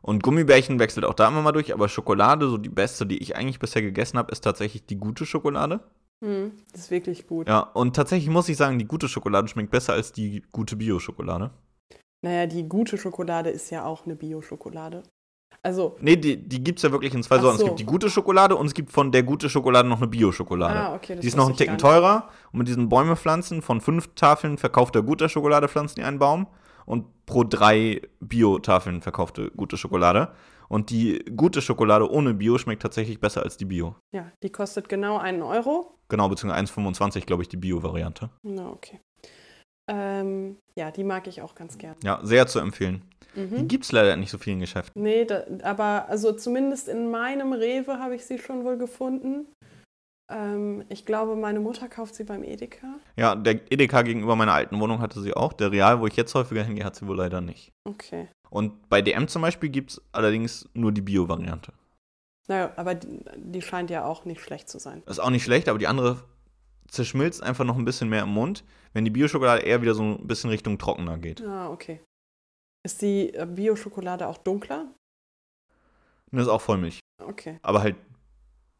Und 0.00 0.22
Gummibärchen 0.22 0.78
wechselt 0.78 1.04
auch 1.04 1.14
da 1.14 1.28
immer 1.28 1.42
mal 1.42 1.52
durch, 1.52 1.72
aber 1.72 1.88
Schokolade, 1.88 2.48
so 2.48 2.58
die 2.58 2.68
beste, 2.68 3.06
die 3.06 3.18
ich 3.18 3.36
eigentlich 3.36 3.58
bisher 3.58 3.82
gegessen 3.82 4.18
habe, 4.18 4.32
ist 4.32 4.42
tatsächlich 4.42 4.86
die 4.86 4.96
gute 4.96 5.26
Schokolade. 5.26 5.80
Mhm. 6.20 6.52
Das 6.72 6.82
ist 6.82 6.90
wirklich 6.90 7.26
gut. 7.26 7.48
Ja, 7.48 7.60
und 7.60 7.96
tatsächlich 7.96 8.30
muss 8.30 8.48
ich 8.48 8.56
sagen, 8.56 8.78
die 8.78 8.86
gute 8.86 9.08
Schokolade 9.08 9.48
schmeckt 9.48 9.70
besser 9.70 9.94
als 9.94 10.12
die 10.12 10.42
gute 10.52 10.76
Bio-Schokolade. 10.76 11.50
Naja, 12.22 12.46
die 12.46 12.68
gute 12.68 12.96
Schokolade 12.96 13.50
ist 13.50 13.70
ja 13.70 13.84
auch 13.84 14.06
eine 14.06 14.14
Bio-Schokolade. 14.14 15.02
Also, 15.64 15.96
Nee, 16.00 16.16
die, 16.16 16.36
die 16.36 16.62
gibt 16.62 16.78
es 16.78 16.82
ja 16.82 16.92
wirklich 16.92 17.14
in 17.14 17.22
zwei 17.22 17.38
Sorten. 17.38 17.56
so. 17.56 17.64
Es 17.64 17.68
gibt 17.70 17.80
die 17.80 17.86
gute 17.86 18.10
Schokolade 18.10 18.54
und 18.54 18.66
es 18.66 18.74
gibt 18.74 18.92
von 18.92 19.10
der 19.10 19.22
gute 19.22 19.48
Schokolade 19.48 19.88
noch 19.88 19.96
eine 19.96 20.08
Bio-Schokolade. 20.08 20.78
ah, 20.78 20.94
okay, 20.94 21.16
Die 21.18 21.26
ist 21.26 21.36
noch 21.36 21.46
einen 21.46 21.56
Ticken 21.56 21.78
teurer. 21.78 22.28
Und 22.52 22.58
mit 22.58 22.68
diesen 22.68 22.90
Bäumepflanzen 22.90 23.62
von 23.62 23.80
fünf 23.80 24.14
Tafeln 24.14 24.58
verkaufter 24.58 25.02
guter 25.02 25.30
Schokolade 25.30 25.66
pflanzen 25.68 25.96
die 25.96 26.02
einen 26.02 26.18
Baum. 26.18 26.46
Und 26.84 27.06
pro 27.24 27.44
drei 27.44 28.02
Bio-Tafeln 28.20 29.00
verkaufte 29.00 29.50
gute 29.56 29.78
Schokolade. 29.78 30.32
Und 30.68 30.90
die 30.90 31.24
gute 31.34 31.62
Schokolade 31.62 32.10
ohne 32.10 32.34
Bio 32.34 32.58
schmeckt 32.58 32.82
tatsächlich 32.82 33.18
besser 33.18 33.42
als 33.42 33.56
die 33.56 33.64
Bio. 33.64 33.96
Ja, 34.14 34.30
die 34.42 34.50
kostet 34.50 34.90
genau 34.90 35.16
einen 35.16 35.42
Euro. 35.42 35.98
Genau, 36.10 36.28
beziehungsweise 36.28 36.66
1,25, 36.74 37.24
glaube 37.24 37.42
ich, 37.42 37.48
die 37.48 37.56
Bio-Variante. 37.56 38.28
Na, 38.42 38.68
okay. 38.68 39.00
Ähm, 39.88 40.56
ja, 40.76 40.90
die 40.90 41.04
mag 41.04 41.26
ich 41.26 41.42
auch 41.42 41.54
ganz 41.54 41.76
gern. 41.78 41.94
Ja, 42.02 42.20
sehr 42.22 42.46
zu 42.46 42.58
empfehlen. 42.58 43.02
Die 43.36 43.40
Mhm. 43.40 43.68
gibt 43.68 43.84
es 43.84 43.92
leider 43.92 44.16
nicht 44.16 44.30
so 44.30 44.38
vielen 44.38 44.60
Geschäften. 44.60 45.02
Nee, 45.02 45.24
da, 45.24 45.42
aber 45.62 46.06
also 46.08 46.32
zumindest 46.32 46.88
in 46.88 47.10
meinem 47.10 47.52
Rewe 47.52 47.98
habe 47.98 48.14
ich 48.14 48.24
sie 48.24 48.38
schon 48.38 48.64
wohl 48.64 48.76
gefunden. 48.78 49.46
Ähm, 50.30 50.84
ich 50.88 51.04
glaube, 51.04 51.36
meine 51.36 51.60
Mutter 51.60 51.88
kauft 51.88 52.14
sie 52.14 52.24
beim 52.24 52.44
Edeka. 52.44 52.86
Ja, 53.16 53.34
der 53.34 53.60
Edeka 53.70 54.02
gegenüber 54.02 54.36
meiner 54.36 54.54
alten 54.54 54.80
Wohnung 54.80 55.00
hatte 55.00 55.20
sie 55.20 55.34
auch. 55.34 55.52
Der 55.52 55.70
Real, 55.70 56.00
wo 56.00 56.06
ich 56.06 56.16
jetzt 56.16 56.34
häufiger 56.34 56.62
hingehe, 56.62 56.84
hat 56.84 56.96
sie 56.96 57.06
wohl 57.06 57.16
leider 57.16 57.40
nicht. 57.40 57.72
Okay. 57.86 58.28
Und 58.50 58.88
bei 58.88 59.02
DM 59.02 59.28
zum 59.28 59.42
Beispiel 59.42 59.68
gibt 59.68 59.90
es 59.90 60.02
allerdings 60.12 60.68
nur 60.74 60.92
die 60.92 61.02
Bio-Variante. 61.02 61.72
Naja, 62.48 62.72
aber 62.76 62.94
die, 62.94 63.20
die 63.36 63.62
scheint 63.62 63.90
ja 63.90 64.04
auch 64.04 64.24
nicht 64.24 64.40
schlecht 64.40 64.68
zu 64.68 64.78
sein. 64.78 65.02
Ist 65.06 65.18
auch 65.18 65.30
nicht 65.30 65.44
schlecht, 65.44 65.68
aber 65.68 65.78
die 65.78 65.86
andere 65.86 66.22
zerschmilzt 66.88 67.42
einfach 67.42 67.64
noch 67.64 67.76
ein 67.76 67.84
bisschen 67.84 68.08
mehr 68.08 68.22
im 68.22 68.28
Mund, 68.30 68.64
wenn 68.92 69.04
die 69.04 69.10
Bio-Schokolade 69.10 69.62
eher 69.62 69.82
wieder 69.82 69.94
so 69.94 70.02
ein 70.02 70.26
bisschen 70.26 70.50
Richtung 70.50 70.78
trockener 70.78 71.18
geht. 71.18 71.42
Ah, 71.42 71.68
okay. 71.70 72.00
Ist 72.84 73.02
die 73.02 73.32
äh, 73.34 73.46
Bio-Schokolade 73.46 74.26
auch 74.26 74.38
dunkler? 74.38 74.92
Das 76.30 76.42
ist 76.42 76.48
auch 76.48 76.60
Vollmilch, 76.60 77.00
Okay, 77.22 77.58
aber 77.62 77.82
halt 77.82 77.96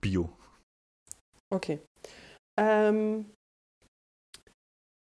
Bio. 0.01 0.29
okay. 1.53 1.81
Ähm, 2.59 3.31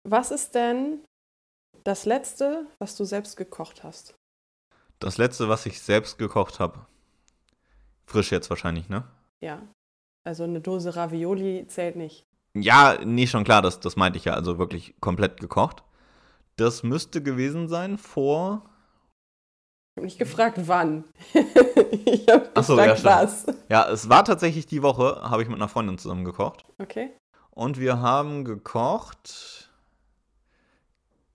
was 0.08 0.32
ist 0.32 0.54
denn 0.56 1.04
das 1.84 2.06
letzte, 2.06 2.68
was 2.80 2.96
du 2.96 3.06
selbst 3.06 3.38
gekocht 3.38 3.84
hast? 3.84 4.16
Das 5.00 5.18
letzte, 5.18 5.50
was 5.50 5.66
ich 5.66 5.82
selbst 5.82 6.18
gekocht 6.18 6.60
habe. 6.60 6.86
Frisch 8.06 8.32
jetzt 8.32 8.50
wahrscheinlich, 8.50 8.88
ne? 8.90 9.04
Ja. 9.44 9.68
Also 10.26 10.44
eine 10.44 10.62
Dose 10.62 10.96
Ravioli 10.96 11.66
zählt 11.68 11.96
nicht. 11.96 12.24
Ja, 12.56 12.98
nee, 13.04 13.28
schon 13.28 13.44
klar, 13.44 13.62
das, 13.62 13.80
das 13.80 13.96
meinte 13.96 14.18
ich 14.18 14.26
ja, 14.26 14.34
also 14.34 14.60
wirklich 14.60 14.94
komplett 15.02 15.42
gekocht. 15.42 15.84
Das 16.56 16.84
müsste 16.84 17.22
gewesen 17.24 17.68
sein 17.68 17.98
vor. 17.98 18.70
Ich 19.94 19.98
habe 19.98 20.06
nicht 20.08 20.18
gefragt, 20.18 20.60
wann. 20.66 21.04
ich 21.34 22.28
habe 22.28 22.64
so, 22.64 22.76
ja, 22.76 22.94
gefragt, 22.94 23.00
stimmt. 23.00 23.06
was. 23.06 23.46
Ja, 23.70 23.88
es 23.90 24.10
war 24.10 24.26
tatsächlich 24.26 24.66
die 24.66 24.82
Woche, 24.82 25.22
habe 25.22 25.44
ich 25.44 25.48
mit 25.48 25.58
einer 25.58 25.68
Freundin 25.68 26.00
zusammen 26.00 26.26
gekocht. 26.26 26.66
Okay. 26.80 27.12
Und 27.52 27.80
wir 27.80 28.02
haben 28.02 28.44
gekocht 28.44 29.72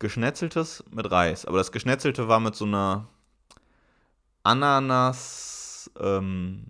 Geschnetzeltes 0.01 0.83
mit 0.91 1.09
Reis. 1.09 1.45
Aber 1.45 1.59
das 1.59 1.71
Geschnetzelte 1.71 2.27
war 2.27 2.41
mit 2.41 2.57
so 2.57 2.65
einer 2.65 3.07
Ananas, 4.43 5.89
ähm, 6.01 6.67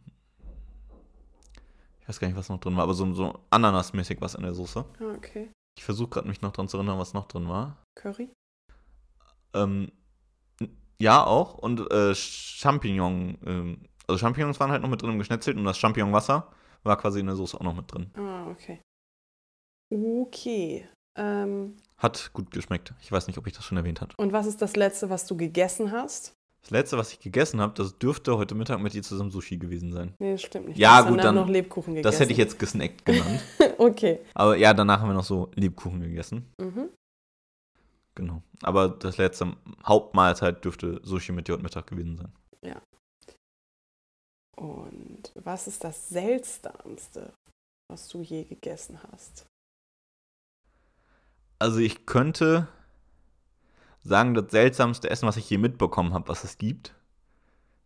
ich 2.03 2.09
weiß 2.09 2.21
gar 2.21 2.29
nicht, 2.29 2.37
was 2.37 2.51
noch 2.51 2.61
drin 2.61 2.77
war, 2.77 2.83
aber 2.83 2.95
so, 2.95 3.11
so 3.15 3.41
Ananasmäßig 3.49 4.21
was 4.21 4.35
in 4.35 4.43
der 4.43 4.55
Soße. 4.55 4.85
Ah, 5.01 5.15
okay. 5.17 5.51
Ich 5.79 5.85
versuche 5.85 6.11
gerade 6.11 6.29
mich 6.29 6.43
noch 6.43 6.53
dran 6.53 6.69
zu 6.69 6.77
erinnern, 6.77 6.99
was 6.99 7.15
noch 7.15 7.29
drin 7.29 7.49
war. 7.49 7.77
Curry? 7.95 8.31
Ähm, 9.55 9.93
ja, 11.01 11.25
auch. 11.25 11.55
Und 11.55 11.91
äh, 11.91 12.15
Champignon, 12.15 13.39
ähm, 13.47 13.79
also 14.07 14.19
Champignons 14.19 14.59
waren 14.61 14.71
halt 14.71 14.83
noch 14.83 14.89
mit 14.89 15.01
drin 15.03 15.11
im 15.13 15.19
Geschnetzelt 15.19 15.57
und 15.57 15.65
das 15.65 15.79
Champignonwasser 15.79 16.51
war 16.83 16.97
quasi 16.97 17.21
in 17.21 17.27
der 17.27 17.37
Soße 17.37 17.57
auch 17.59 17.65
noch 17.65 17.75
mit 17.77 17.93
drin. 17.93 18.11
Ah, 18.17 18.47
okay. 18.51 18.81
Okay. 19.93 20.87
Ähm, 21.17 21.77
Hat 21.97 22.31
gut 22.33 22.51
geschmeckt. 22.51 22.95
Ich 23.01 23.11
weiß 23.11 23.27
nicht, 23.27 23.39
ob 23.39 23.47
ich 23.47 23.53
das 23.53 23.65
schon 23.65 23.77
erwähnt 23.77 24.01
hatte. 24.01 24.15
und 24.19 24.33
was 24.33 24.47
ist 24.47 24.63
das 24.63 24.77
letzte, 24.77 25.11
was 25.11 25.27
du 25.27 25.37
gegessen 25.37 25.91
hast? 25.91 26.33
Das 26.63 26.71
letzte, 26.71 26.99
was 26.99 27.13
ich 27.13 27.21
gegessen 27.21 27.61
habe, 27.61 27.73
das 27.75 27.97
dürfte 27.99 28.37
heute 28.37 28.55
Mittag 28.55 28.81
mit 28.81 28.93
dir 28.93 29.03
zusammen 29.03 29.31
Sushi 29.31 29.57
gewesen 29.59 29.93
sein. 29.93 30.15
Nee, 30.19 30.33
das 30.33 30.43
stimmt 30.43 30.69
nicht. 30.69 30.79
Ja, 30.79 31.03
gut, 31.03 31.23
dann- 31.23 31.35
noch 31.37 31.49
Lebkuchen 31.49 31.95
gegessen. 31.95 32.11
Das 32.11 32.21
hätte 32.21 32.33
ich 32.33 32.39
jetzt 32.39 32.59
gesnackt 32.59 33.05
genannt. 33.05 33.41
okay. 33.79 34.21
Aber 34.35 34.57
ja, 34.57 34.75
danach 34.75 35.01
haben 35.01 35.09
wir 35.09 35.15
noch 35.15 35.25
so 35.25 35.51
Lebkuchen 35.55 36.01
gegessen. 36.01 36.53
Mhm. 36.61 36.89
Genau. 38.19 38.43
Aber 38.63 38.89
das 38.89 39.17
letzte 39.17 39.57
Hauptmahlzeit 39.87 40.65
dürfte 40.65 41.01
Sushi 41.05 41.31
mit 41.31 41.47
dir 41.47 41.53
heute 41.53 41.63
Mittag 41.63 41.87
gewesen 41.87 42.17
sein. 42.17 42.33
Und 44.59 45.31
was 45.37 45.69
ist 45.69 45.85
das 45.85 46.09
Seltsamste, 46.09 47.33
was 47.89 48.09
du 48.09 48.23
je 48.23 48.43
gegessen 48.43 48.99
hast? 49.05 49.47
Also 51.61 51.79
ich 51.79 52.07
könnte 52.07 52.67
sagen, 54.03 54.35
das 54.35 54.51
seltsamste 54.51 55.11
Essen, 55.11 55.29
was 55.29 55.37
ich 55.37 55.49
je 55.49 55.59
mitbekommen 55.59 56.13
habe, 56.13 56.27
was 56.27 56.43
es 56.43 56.59
gibt. 56.59 56.97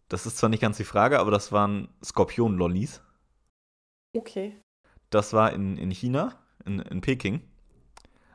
Das 0.09 0.25
ist 0.25 0.39
zwar 0.39 0.49
nicht 0.49 0.61
ganz 0.61 0.79
die 0.79 0.85
Frage, 0.85 1.19
aber 1.19 1.31
das 1.31 1.53
waren 1.53 1.89
Skorpion-Lollis. 2.03 3.03
Okay. 4.17 4.59
Das 5.11 5.35
war 5.35 5.53
in, 5.53 5.77
in 5.77 5.91
China, 5.91 6.39
in, 6.65 6.79
in 6.79 7.03
Peking. 7.03 7.43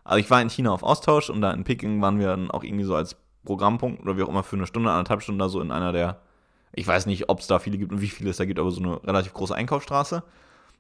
Also 0.08 0.20
ich 0.20 0.30
war 0.30 0.42
in 0.42 0.50
China 0.50 0.72
auf 0.72 0.84
Austausch 0.84 1.30
und 1.30 1.42
da 1.42 1.52
in 1.52 1.66
Peking 1.66 2.02
waren 2.02 2.18
wir 2.18 2.28
dann 2.28 2.50
auch 2.50 2.64
irgendwie 2.64 2.86
so 2.86 2.96
als 2.96 3.18
Programmpunkt 3.44 4.02
oder 4.02 4.16
wie 4.16 4.24
auch 4.24 4.30
immer 4.30 4.44
für 4.44 4.56
eine 4.56 4.66
Stunde, 4.66 4.90
anderthalb 4.90 5.22
Stunden 5.22 5.40
da 5.40 5.50
so 5.50 5.60
in 5.60 5.70
einer 5.70 5.92
der, 5.92 6.22
ich 6.72 6.88
weiß 6.88 7.08
nicht, 7.08 7.28
ob 7.28 7.42
es 7.42 7.48
da 7.48 7.60
viele 7.60 7.78
gibt 7.78 7.92
und 7.92 8.00
wie 8.00 8.08
viele 8.08 8.30
es 8.30 8.38
da 8.38 8.46
gibt, 8.46 8.58
aber 8.58 8.72
so 8.72 8.82
eine 8.82 9.04
relativ 9.04 9.34
große 9.34 9.54
Einkaufsstraße. 9.54 10.24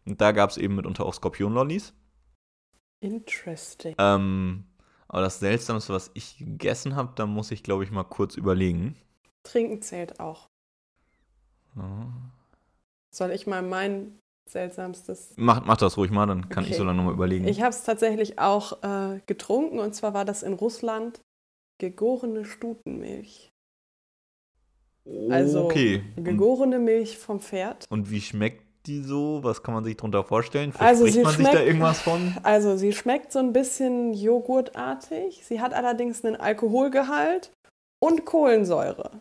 Und 0.05 0.21
da 0.21 0.31
gab 0.31 0.49
es 0.49 0.55
eben 0.55 0.75
mitunter 0.75 1.05
auch 1.05 1.13
Skorpion-Lollis. 1.13 1.93
Interesting. 3.01 3.95
Ähm, 3.97 4.63
aber 5.09 5.23
das 5.23 5.41
Seltsamste, 5.41 5.91
was 5.91 6.09
ich 6.13 6.37
gegessen 6.37 6.95
habe, 6.95 7.11
da 7.15 7.25
muss 7.25 7.51
ich, 7.51 7.63
glaube 7.63 7.83
ich, 7.83 7.91
mal 7.91 8.05
kurz 8.05 8.35
überlegen. 8.35 8.95
Trinken 9.43 9.81
zählt 9.81 10.21
auch. 10.21 10.47
Ja. 11.75 12.13
Soll 13.13 13.31
ich 13.31 13.45
mal 13.45 13.61
mein 13.61 14.19
seltsamstes? 14.49 15.33
Mach, 15.37 15.65
mach 15.65 15.77
das 15.77 15.97
ruhig 15.97 16.11
mal, 16.11 16.25
dann 16.25 16.49
kann 16.49 16.63
ich 16.63 16.71
Okay. 16.71 16.77
so 16.79 16.83
lange 16.83 16.97
nochmal 16.97 17.13
überlegen. 17.13 17.47
Ich 17.47 17.61
habe 17.61 17.69
es 17.71 17.83
tatsächlich 17.83 18.39
auch 18.39 18.81
äh, 18.83 19.19
getrunken 19.25 19.79
und 19.79 19.93
zwar 19.95 20.13
war 20.13 20.25
das 20.25 20.43
in 20.43 20.53
Russland 20.53 21.21
gegorene 21.79 22.45
Stutenmilch. 22.45 23.51
Also 25.29 25.65
okay. 25.65 26.03
Gegorene 26.17 26.79
Milch 26.79 27.17
vom 27.17 27.39
Pferd. 27.39 27.85
und 27.89 28.11
wie 28.11 28.19
schmeckt 28.21 28.63
die 28.87 29.01
so? 29.01 29.39
Was 29.43 29.63
kann 29.63 29.73
man 29.73 29.83
sich 29.83 29.95
darunter 29.97 30.23
vorstellen? 30.23 30.73
Also 30.79 31.03
Verspricht 31.05 31.13
sie 31.13 31.23
man 31.23 31.35
sich 31.35 31.45
da 31.45 31.51
schmeckt- 31.51 31.67
irgendwas 31.67 32.01
von? 32.01 32.33
Also 32.43 32.77
sie 32.77 32.93
schmeckt 32.93 33.31
so 33.31 33.39
ein 33.39 33.53
bisschen 33.53 34.13
joghurtartig. 34.13 35.45
Sie 35.45 35.61
hat 35.61 35.73
allerdings 35.73 36.23
einen 36.25 36.35
Alkoholgehalt 36.35 37.51
und 37.99 38.25
Kohlensäure. 38.25 39.11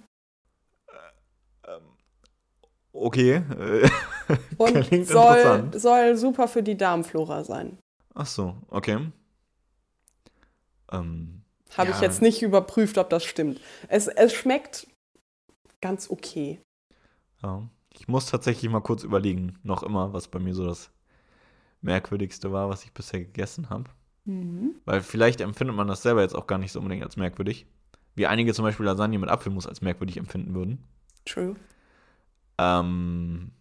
Okay. 2.99 3.35
Äh, 3.59 3.89
Und 4.59 4.81
Klingt 4.83 5.07
soll, 5.07 5.37
interessant. 5.37 5.81
soll 5.81 6.17
super 6.17 6.49
für 6.49 6.63
die 6.63 6.77
Darmflora 6.77 7.45
sein. 7.45 7.79
ach 8.15 8.27
so, 8.27 8.57
okay. 8.69 8.99
Ähm, 10.93 11.43
Habe 11.77 11.91
Ja. 11.91 11.97
ich 11.97 12.03
jetzt 12.03 12.23
nicht 12.23 12.43
überprüft, 12.43 12.99
ob 12.99 13.11
das 13.11 13.25
stimmt. 13.25 13.61
Es, 13.89 14.07
es 14.09 14.33
schmeckt 14.33 14.87
ganz 15.81 16.11
okay. 16.11 16.61
ja. 17.43 17.63
Ich 17.99 18.09
muss 18.09 18.27
tatsächlich 18.27 18.71
mal 18.71 18.81
kurz 18.83 19.05
überlegen, 19.05 19.59
noch 19.63 19.83
immer, 19.83 20.13
was 20.13 20.29
bei 20.29 20.39
mir 20.39 20.55
so 20.55 20.67
das 20.67 20.91
Merkwürdigste 21.81 22.53
war, 22.53 22.69
was 22.69 22.85
ich 22.85 22.93
bisher 22.93 23.21
gegessen 23.21 23.71
habe. 23.71 23.85
Weil 24.85 25.01
vielleicht 25.01 25.41
empfindet 25.41 25.75
man 25.77 25.87
das 25.89 26.03
selber 26.03 26.21
jetzt 26.21 26.35
auch 26.35 26.47
gar 26.47 26.59
nicht 26.59 26.73
so 26.73 26.81
unbedingt 26.81 27.05
als 27.05 27.17
merkwürdig. 27.17 27.65
Wie 28.17 28.27
einige 28.27 28.53
zum 28.53 28.65
Beispiel 28.67 28.85
Lasagne 28.85 29.19
mit 29.19 29.31
Apfelmus 29.31 29.67
als 29.67 29.81
merkwürdig 29.81 30.19
empfinden 30.19 30.53
würden. 30.55 30.85
True. 31.25 31.57
Ähm, 32.59 33.53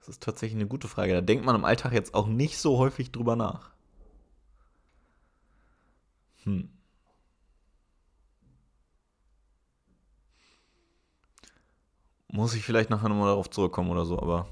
das 0.00 0.08
ist 0.08 0.22
tatsächlich 0.22 0.58
eine 0.60 0.68
gute 0.68 0.88
Frage. 0.88 1.12
Da 1.14 1.20
denkt 1.20 1.44
man 1.44 1.54
im 1.54 1.64
Alltag 1.64 1.92
jetzt 1.92 2.14
auch 2.14 2.26
nicht 2.26 2.58
so 2.58 2.78
häufig 2.78 3.12
drüber 3.12 3.36
nach. 3.36 3.70
Hm. 6.44 6.68
Muss 12.28 12.54
ich 12.54 12.64
vielleicht 12.64 12.90
nachher 12.90 13.08
nochmal 13.08 13.28
darauf 13.28 13.50
zurückkommen 13.50 13.90
oder 13.90 14.04
so, 14.04 14.18
aber 14.18 14.48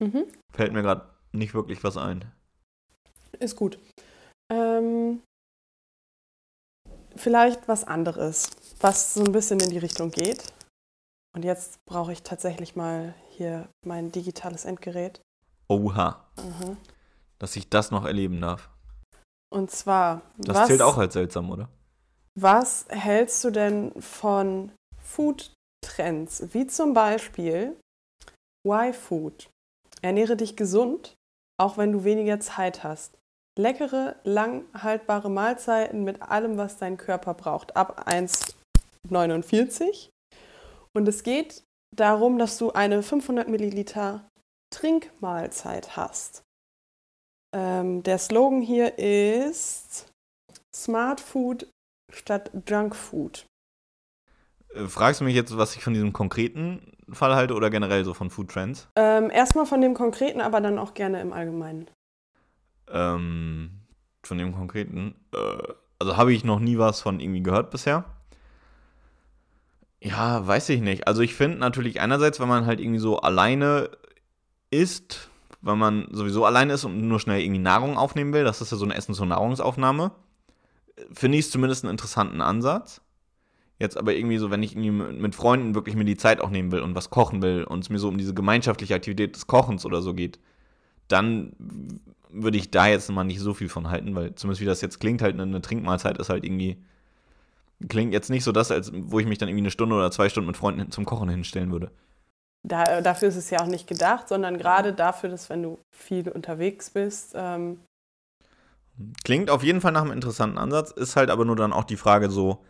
Mhm. 0.00 0.26
fällt 0.52 0.72
mir 0.72 0.82
gerade 0.82 1.08
nicht 1.32 1.54
wirklich 1.54 1.82
was 1.84 1.96
ein. 1.96 2.30
Ist 3.38 3.56
gut. 3.56 3.78
Ähm, 4.50 5.22
vielleicht 7.16 7.68
was 7.68 7.84
anderes, 7.84 8.50
was 8.80 9.14
so 9.14 9.24
ein 9.24 9.32
bisschen 9.32 9.60
in 9.60 9.70
die 9.70 9.78
Richtung 9.78 10.10
geht. 10.10 10.52
Und 11.34 11.44
jetzt 11.44 11.78
brauche 11.86 12.12
ich 12.12 12.22
tatsächlich 12.22 12.76
mal 12.76 13.14
hier 13.30 13.68
mein 13.86 14.12
digitales 14.12 14.64
Endgerät. 14.64 15.20
Oha, 15.68 16.26
Aha. 16.36 16.76
dass 17.38 17.56
ich 17.56 17.70
das 17.70 17.90
noch 17.90 18.04
erleben 18.04 18.40
darf. 18.40 18.68
Und 19.50 19.70
zwar, 19.70 20.22
Das 20.38 20.56
was, 20.56 20.68
zählt 20.68 20.82
auch 20.82 20.98
als 20.98 21.14
seltsam, 21.14 21.50
oder? 21.50 21.68
was 22.34 22.86
hältst 22.88 23.44
du 23.44 23.50
denn 23.50 23.92
von 24.00 24.72
Food-Trends? 25.02 26.48
Wie 26.52 26.66
zum 26.66 26.94
Beispiel 26.94 27.76
Y-Food. 28.66 29.50
Ernähre 30.02 30.36
dich 30.36 30.56
gesund, 30.56 31.14
auch 31.58 31.76
wenn 31.78 31.92
du 31.92 32.04
weniger 32.04 32.40
Zeit 32.40 32.84
hast. 32.84 33.18
Leckere, 33.58 34.16
lang 34.24 34.64
haltbare 34.74 35.30
Mahlzeiten 35.30 36.04
mit 36.04 36.22
allem, 36.22 36.56
was 36.56 36.78
dein 36.78 36.96
Körper 36.96 37.34
braucht. 37.34 37.76
Ab 37.76 38.08
1,49. 38.08 40.08
Und 40.94 41.08
es 41.08 41.22
geht 41.22 41.62
darum, 41.94 42.38
dass 42.38 42.58
du 42.58 42.72
eine 42.72 43.02
500 43.02 43.48
Milliliter 43.48 44.26
Trinkmahlzeit 44.72 45.96
hast. 45.96 46.42
Ähm, 47.54 48.02
der 48.02 48.18
Slogan 48.18 48.62
hier 48.62 48.98
ist 48.98 50.10
Smart 50.74 51.20
Food 51.20 51.68
statt 52.10 52.50
Junk 52.66 52.96
Food. 52.96 53.44
Äh, 54.74 54.86
Fragst 54.86 55.20
du 55.20 55.24
mich 55.24 55.34
jetzt, 55.34 55.56
was 55.56 55.76
ich 55.76 55.82
von 55.82 55.92
diesem 55.92 56.14
konkreten 56.14 56.94
Fall 57.10 57.34
halte 57.34 57.54
oder 57.54 57.68
generell 57.68 58.04
so 58.04 58.14
von 58.14 58.30
Food 58.30 58.50
Trends? 58.50 58.88
Ähm, 58.96 59.30
erstmal 59.30 59.66
von 59.66 59.82
dem 59.82 59.92
Konkreten, 59.92 60.40
aber 60.40 60.62
dann 60.62 60.78
auch 60.78 60.94
gerne 60.94 61.20
im 61.20 61.34
Allgemeinen. 61.34 61.90
Ähm, 62.92 63.80
von 64.22 64.38
dem 64.38 64.54
konkreten. 64.54 65.14
Äh, 65.34 65.72
also 65.98 66.16
habe 66.16 66.32
ich 66.32 66.44
noch 66.44 66.60
nie 66.60 66.78
was 66.78 67.00
von 67.00 67.20
irgendwie 67.20 67.42
gehört 67.42 67.70
bisher. 67.70 68.04
Ja, 70.00 70.46
weiß 70.46 70.68
ich 70.70 70.80
nicht. 70.80 71.06
Also 71.06 71.22
ich 71.22 71.34
finde 71.34 71.58
natürlich 71.58 72.00
einerseits, 72.00 72.40
wenn 72.40 72.48
man 72.48 72.66
halt 72.66 72.80
irgendwie 72.80 72.98
so 72.98 73.20
alleine 73.20 73.90
ist, 74.70 75.30
wenn 75.60 75.78
man 75.78 76.08
sowieso 76.10 76.44
alleine 76.44 76.72
ist 76.72 76.84
und 76.84 77.00
nur 77.06 77.20
schnell 77.20 77.40
irgendwie 77.40 77.60
Nahrung 77.60 77.96
aufnehmen 77.96 78.32
will, 78.32 78.42
das 78.42 78.60
ist 78.60 78.72
ja 78.72 78.78
so 78.78 78.84
eine 78.84 78.94
Essens- 78.94 79.20
und 79.20 79.28
Nahrungsaufnahme, 79.28 80.10
finde 81.12 81.38
ich 81.38 81.44
es 81.44 81.50
zumindest 81.52 81.84
einen 81.84 81.92
interessanten 81.92 82.40
Ansatz. 82.40 83.00
Jetzt 83.78 83.96
aber 83.96 84.14
irgendwie 84.14 84.38
so, 84.38 84.50
wenn 84.50 84.62
ich 84.62 84.76
irgendwie 84.76 84.90
mit 84.90 85.34
Freunden 85.34 85.74
wirklich 85.74 85.94
mir 85.94 86.04
die 86.04 86.16
Zeit 86.16 86.40
auch 86.40 86.50
nehmen 86.50 86.72
will 86.72 86.80
und 86.80 86.94
was 86.94 87.10
kochen 87.10 87.42
will 87.42 87.64
und 87.64 87.80
es 87.80 87.90
mir 87.90 87.98
so 87.98 88.08
um 88.08 88.18
diese 88.18 88.34
gemeinschaftliche 88.34 88.94
Aktivität 88.94 89.36
des 89.36 89.46
Kochens 89.46 89.86
oder 89.86 90.02
so 90.02 90.14
geht, 90.14 90.40
dann 91.08 91.52
würde 92.32 92.58
ich 92.58 92.70
da 92.70 92.86
jetzt 92.86 93.10
mal 93.10 93.24
nicht 93.24 93.40
so 93.40 93.54
viel 93.54 93.68
von 93.68 93.90
halten, 93.90 94.14
weil 94.14 94.34
zumindest 94.34 94.60
wie 94.60 94.66
das 94.66 94.80
jetzt 94.80 95.00
klingt, 95.00 95.22
halt 95.22 95.38
eine 95.38 95.60
Trinkmahlzeit 95.60 96.18
ist 96.18 96.30
halt 96.30 96.44
irgendwie, 96.44 96.82
klingt 97.88 98.12
jetzt 98.12 98.30
nicht 98.30 98.44
so 98.44 98.52
das, 98.52 98.70
als 98.70 98.92
wo 98.94 99.18
ich 99.18 99.26
mich 99.26 99.38
dann 99.38 99.48
irgendwie 99.48 99.64
eine 99.64 99.70
Stunde 99.70 99.94
oder 99.94 100.10
zwei 100.10 100.28
Stunden 100.28 100.46
mit 100.48 100.56
Freunden 100.56 100.90
zum 100.90 101.04
Kochen 101.04 101.28
hinstellen 101.28 101.72
würde. 101.72 101.90
Da, 102.64 103.00
dafür 103.00 103.28
ist 103.28 103.36
es 103.36 103.50
ja 103.50 103.60
auch 103.60 103.66
nicht 103.66 103.88
gedacht, 103.88 104.28
sondern 104.28 104.56
gerade 104.56 104.92
dafür, 104.92 105.28
dass 105.28 105.50
wenn 105.50 105.62
du 105.62 105.78
viel 105.90 106.28
unterwegs 106.28 106.90
bist. 106.90 107.32
Ähm 107.34 107.80
Klingt 109.24 109.50
auf 109.50 109.64
jeden 109.64 109.80
Fall 109.80 109.92
nach 109.92 110.02
einem 110.02 110.12
interessanten 110.12 110.58
Ansatz, 110.58 110.92
ist 110.92 111.16
halt 111.16 111.30
aber 111.30 111.44
nur 111.44 111.56
dann 111.56 111.72
auch 111.72 111.84
die 111.84 111.96
Frage 111.96 112.30
so, 112.30 112.64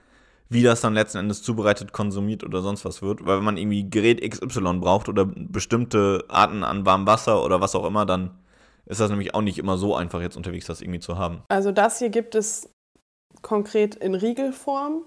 wie 0.48 0.62
das 0.62 0.80
dann 0.80 0.94
letzten 0.94 1.18
Endes 1.18 1.42
zubereitet, 1.42 1.92
konsumiert 1.92 2.44
oder 2.44 2.62
sonst 2.62 2.84
was 2.84 3.02
wird. 3.02 3.24
Weil 3.26 3.38
wenn 3.38 3.44
man 3.44 3.56
irgendwie 3.56 3.88
Gerät 3.88 4.22
XY 4.22 4.78
braucht 4.78 5.08
oder 5.08 5.26
bestimmte 5.26 6.24
Arten 6.28 6.64
an 6.64 6.86
warmem 6.86 7.06
Wasser 7.06 7.44
oder 7.44 7.60
was 7.60 7.74
auch 7.74 7.86
immer, 7.86 8.06
dann 8.06 8.30
ist 8.86 9.00
das 9.00 9.10
nämlich 9.10 9.34
auch 9.34 9.42
nicht 9.42 9.58
immer 9.58 9.78
so 9.78 9.94
einfach, 9.94 10.20
jetzt 10.20 10.36
unterwegs 10.36 10.66
das 10.66 10.80
irgendwie 10.80 11.00
zu 11.00 11.16
haben. 11.18 11.42
Also 11.48 11.72
das 11.72 11.98
hier 11.98 12.10
gibt 12.10 12.34
es 12.34 12.68
konkret 13.40 13.94
in 13.94 14.14
Riegelform, 14.14 15.04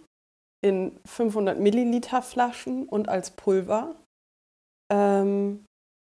in 0.63 0.99
500 1.05 1.59
Milliliter 1.59 2.21
Flaschen 2.21 2.87
und 2.87 3.09
als 3.09 3.31
Pulver. 3.31 3.95
Ähm, 4.91 5.65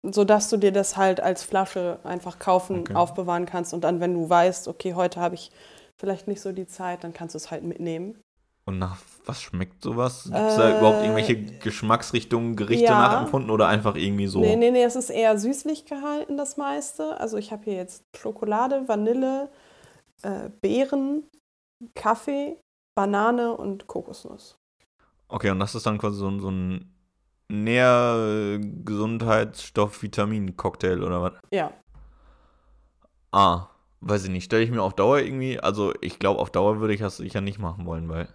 sodass 0.06 0.50
du 0.50 0.58
dir 0.58 0.72
das 0.72 0.96
halt 0.96 1.20
als 1.20 1.42
Flasche 1.42 1.98
einfach 2.04 2.38
kaufen, 2.38 2.80
Okay. 2.80 2.94
aufbewahren 2.94 3.46
kannst 3.46 3.72
und 3.72 3.82
dann, 3.84 4.00
wenn 4.00 4.12
du 4.14 4.28
weißt, 4.28 4.68
okay, 4.68 4.94
heute 4.94 5.20
habe 5.20 5.34
ich 5.34 5.50
vielleicht 5.98 6.28
nicht 6.28 6.40
so 6.42 6.52
die 6.52 6.66
Zeit, 6.66 7.04
dann 7.04 7.14
kannst 7.14 7.34
du 7.34 7.38
es 7.38 7.50
halt 7.50 7.62
mitnehmen. 7.64 8.20
Und 8.66 8.78
nach 8.78 8.98
was 9.26 9.40
schmeckt 9.42 9.82
sowas? 9.82 10.24
Gibt 10.24 10.48
es 10.48 10.56
da 10.56 10.68
Äh, 10.70 10.76
überhaupt 10.76 11.02
irgendwelche 11.02 11.36
Geschmacksrichtungen, 11.60 12.56
Gerichte 12.56 12.84
ja. 12.92 12.98
nachempfunden 12.98 13.50
oder 13.50 13.68
einfach 13.68 13.94
irgendwie 13.96 14.26
so? 14.26 14.42
Nee, 14.42 14.56
nee, 14.56 14.70
nee, 14.70 14.82
es 14.84 14.96
ist 14.96 15.10
eher 15.10 15.38
süßlich 15.38 15.86
gehalten, 15.86 16.36
das 16.36 16.56
meiste. 16.56 17.18
Also 17.20 17.36
ich 17.36 17.52
habe 17.52 17.64
hier 17.64 17.74
jetzt 17.74 18.02
Schokolade, 18.16 18.86
Vanille, 18.86 19.50
äh, 20.22 20.50
Beeren, 20.60 21.24
Kaffee, 21.94 22.58
Banane 22.96 23.56
und 23.56 23.86
Kokosnuss. 23.86 24.56
Okay, 25.28 25.50
und 25.50 25.58
das 25.58 25.74
ist 25.74 25.86
dann 25.86 25.98
quasi 25.98 26.18
so, 26.18 26.28
ein- 26.28 26.40
so 26.40 26.50
ein 26.50 26.94
Nähr-, 27.50 28.58
Gesundheitsstoff, 28.84 30.02
Vitamin-Cocktail 30.02 31.02
oder 31.02 31.22
was? 31.22 31.32
Ja, 31.50 31.72
Ah, 33.32 33.68
weiß 34.00 34.24
ich 34.24 34.30
nicht. 34.30 34.44
Stelle 34.44 34.62
ich 34.62 34.70
mir 34.70 34.82
auf 34.82 34.94
Dauer 34.94 35.18
irgendwie, 35.18 35.58
also 35.60 35.92
ich 36.00 36.18
glaube, 36.18 36.40
auf 36.40 36.50
Dauer 36.50 36.80
würde 36.80 36.94
ich 36.94 37.00
das 37.00 37.16
sicher 37.16 37.40
nicht 37.40 37.58
machen 37.58 37.86
wollen, 37.86 38.08
weil 38.08 38.28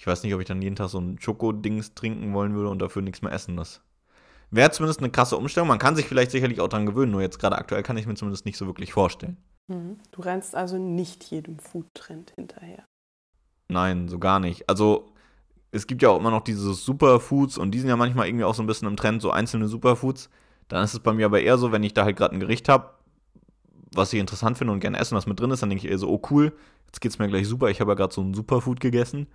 ich 0.00 0.06
weiß 0.06 0.22
nicht, 0.22 0.34
ob 0.34 0.40
ich 0.40 0.46
dann 0.46 0.62
jeden 0.62 0.76
Tag 0.76 0.88
so 0.88 0.98
ein 0.98 1.20
Schokodings 1.20 1.92
trinken 1.92 2.32
wollen 2.32 2.54
würde 2.54 2.70
und 2.70 2.78
dafür 2.78 3.02
nichts 3.02 3.20
mehr 3.20 3.32
essen. 3.32 3.58
Das 3.58 3.82
wäre 4.50 4.70
zumindest 4.70 5.00
eine 5.00 5.10
krasse 5.10 5.36
Umstellung. 5.36 5.68
Man 5.68 5.78
kann 5.78 5.94
sich 5.94 6.06
vielleicht 6.06 6.30
sicherlich 6.30 6.62
auch 6.62 6.68
dran 6.68 6.86
gewöhnen, 6.86 7.12
nur 7.12 7.20
jetzt 7.20 7.38
gerade 7.38 7.58
aktuell 7.58 7.82
kann 7.82 7.98
ich 7.98 8.06
mir 8.06 8.14
zumindest 8.14 8.46
nicht 8.46 8.56
so 8.56 8.64
wirklich 8.64 8.94
vorstellen. 8.94 9.36
Mhm. 9.68 9.98
du 10.10 10.22
rennst 10.22 10.54
also 10.56 10.78
nicht 10.78 11.24
jedem 11.24 11.58
Foodtrend 11.58 12.30
hinterher. 12.34 12.82
Nein, 13.68 14.08
so 14.08 14.18
gar 14.18 14.40
nicht. 14.40 14.70
Also, 14.70 15.12
es 15.70 15.86
gibt 15.86 16.00
ja 16.00 16.08
auch 16.08 16.18
immer 16.18 16.30
noch 16.30 16.44
diese 16.44 16.72
Superfoods 16.72 17.58
und 17.58 17.72
die 17.72 17.78
sind 17.78 17.90
ja 17.90 17.96
manchmal 17.96 18.26
irgendwie 18.26 18.44
auch 18.44 18.54
so 18.54 18.62
ein 18.62 18.66
bisschen 18.66 18.88
im 18.88 18.96
Trend, 18.96 19.20
so 19.20 19.30
einzelne 19.30 19.68
Superfoods. 19.68 20.30
Dann 20.68 20.82
ist 20.82 20.94
es 20.94 21.00
bei 21.00 21.12
mir 21.12 21.26
aber 21.26 21.42
eher 21.42 21.58
so, 21.58 21.72
wenn 21.72 21.82
ich 21.82 21.92
da 21.92 22.04
halt 22.04 22.16
gerade 22.16 22.34
ein 22.34 22.40
Gericht 22.40 22.70
habe, 22.70 22.94
was 23.94 24.14
ich 24.14 24.18
interessant 24.18 24.56
finde 24.56 24.72
und 24.72 24.80
gerne 24.80 24.98
essen, 24.98 25.14
was 25.14 25.26
mit 25.26 25.38
drin 25.38 25.50
ist, 25.50 25.60
dann 25.60 25.68
denke 25.68 25.84
ich 25.84 25.92
eher 25.92 25.98
so, 25.98 26.08
oh 26.08 26.22
cool, 26.30 26.56
jetzt 26.86 27.02
geht's 27.02 27.18
mir 27.18 27.28
gleich 27.28 27.46
super, 27.46 27.68
ich 27.68 27.82
habe 27.82 27.90
ja 27.90 27.96
gerade 27.96 28.14
so 28.14 28.22
ein 28.22 28.32
Superfood 28.32 28.80
gegessen. 28.80 29.26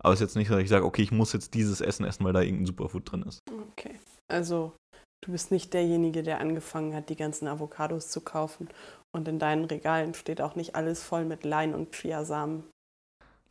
Aber 0.00 0.12
es 0.12 0.20
ist 0.20 0.28
jetzt 0.28 0.36
nicht 0.36 0.48
so, 0.48 0.54
dass 0.54 0.62
ich 0.62 0.68
sage, 0.68 0.84
okay, 0.84 1.02
ich 1.02 1.10
muss 1.10 1.32
jetzt 1.32 1.54
dieses 1.54 1.80
Essen 1.80 2.04
essen, 2.04 2.24
weil 2.24 2.32
da 2.32 2.40
irgendein 2.40 2.66
Superfood 2.66 3.10
drin 3.10 3.22
ist. 3.22 3.40
Okay. 3.72 3.98
Also 4.30 4.76
du 5.24 5.32
bist 5.32 5.50
nicht 5.50 5.74
derjenige, 5.74 6.22
der 6.22 6.40
angefangen 6.40 6.94
hat, 6.94 7.08
die 7.08 7.16
ganzen 7.16 7.48
Avocados 7.48 8.08
zu 8.08 8.20
kaufen. 8.20 8.68
Und 9.14 9.26
in 9.26 9.38
deinen 9.38 9.64
Regalen 9.64 10.14
steht 10.14 10.40
auch 10.40 10.54
nicht 10.54 10.76
alles 10.76 11.02
voll 11.02 11.24
mit 11.24 11.44
Lein 11.44 11.74
und 11.74 11.92
Chiasamen. 11.92 12.64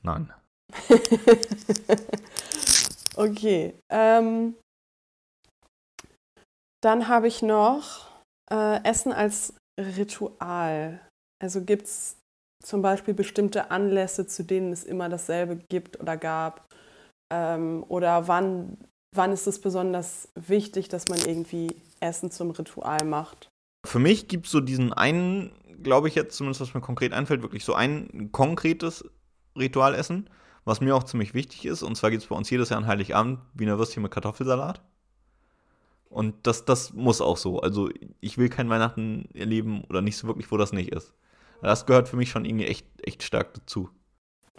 Nein. 0.03 0.31
okay. 3.15 3.73
Ähm, 3.91 4.55
dann 6.81 7.07
habe 7.07 7.27
ich 7.27 7.41
noch 7.41 8.07
äh, 8.51 8.83
Essen 8.83 9.11
als 9.11 9.53
Ritual. 9.79 11.01
Also 11.43 11.63
gibt 11.63 11.87
es 11.87 12.16
zum 12.67 12.81
Beispiel 12.81 13.13
bestimmte 13.13 13.71
Anlässe, 13.71 14.27
zu 14.27 14.43
denen 14.43 14.73
es 14.73 14.83
immer 14.83 15.07
dasselbe 15.07 15.55
gibt 15.69 15.99
oder 15.99 16.17
gab? 16.17 16.67
Ähm, 17.31 17.85
oder 17.87 18.27
wann, 18.27 18.77
wann 19.15 19.31
ist 19.31 19.47
es 19.47 19.61
besonders 19.61 20.29
wichtig, 20.35 20.89
dass 20.89 21.07
man 21.07 21.19
irgendwie 21.19 21.75
Essen 22.01 22.29
zum 22.29 22.51
Ritual 22.51 23.05
macht? 23.05 23.49
Für 23.85 23.99
mich 23.99 24.27
gibt 24.27 24.47
es 24.47 24.51
so 24.51 24.59
diesen 24.59 24.91
einen, 24.91 25.51
glaube 25.81 26.09
ich 26.09 26.15
jetzt, 26.15 26.35
zumindest 26.35 26.59
was 26.59 26.73
mir 26.73 26.81
konkret 26.81 27.13
einfällt, 27.13 27.41
wirklich 27.41 27.63
so 27.63 27.73
ein 27.73 28.31
konkretes 28.33 29.05
Ritualessen, 29.57 30.29
was 30.65 30.81
mir 30.81 30.93
auch 30.93 31.03
ziemlich 31.03 31.33
wichtig 31.33 31.65
ist. 31.65 31.83
Und 31.83 31.95
zwar 31.95 32.11
gibt 32.11 32.23
es 32.23 32.29
bei 32.29 32.35
uns 32.35 32.49
jedes 32.49 32.69
Jahr 32.69 32.79
an 32.79 32.87
Heiligabend 32.87 33.39
Wiener 33.53 33.77
Würstchen 33.77 34.03
mit 34.03 34.11
Kartoffelsalat. 34.11 34.81
Und 36.09 36.35
das, 36.43 36.65
das 36.65 36.91
muss 36.93 37.21
auch 37.21 37.37
so. 37.37 37.61
Also 37.61 37.89
ich 38.19 38.37
will 38.37 38.49
kein 38.49 38.69
Weihnachten 38.69 39.29
erleben 39.33 39.85
oder 39.89 40.01
nicht 40.01 40.17
so 40.17 40.27
wirklich, 40.27 40.51
wo 40.51 40.57
das 40.57 40.73
nicht 40.73 40.91
ist. 40.91 41.13
Das 41.61 41.85
gehört 41.85 42.07
für 42.09 42.15
mich 42.17 42.29
schon 42.29 42.45
irgendwie 42.45 42.65
echt, 42.67 42.85
echt 43.03 43.23
stark 43.23 43.53
dazu. 43.53 43.89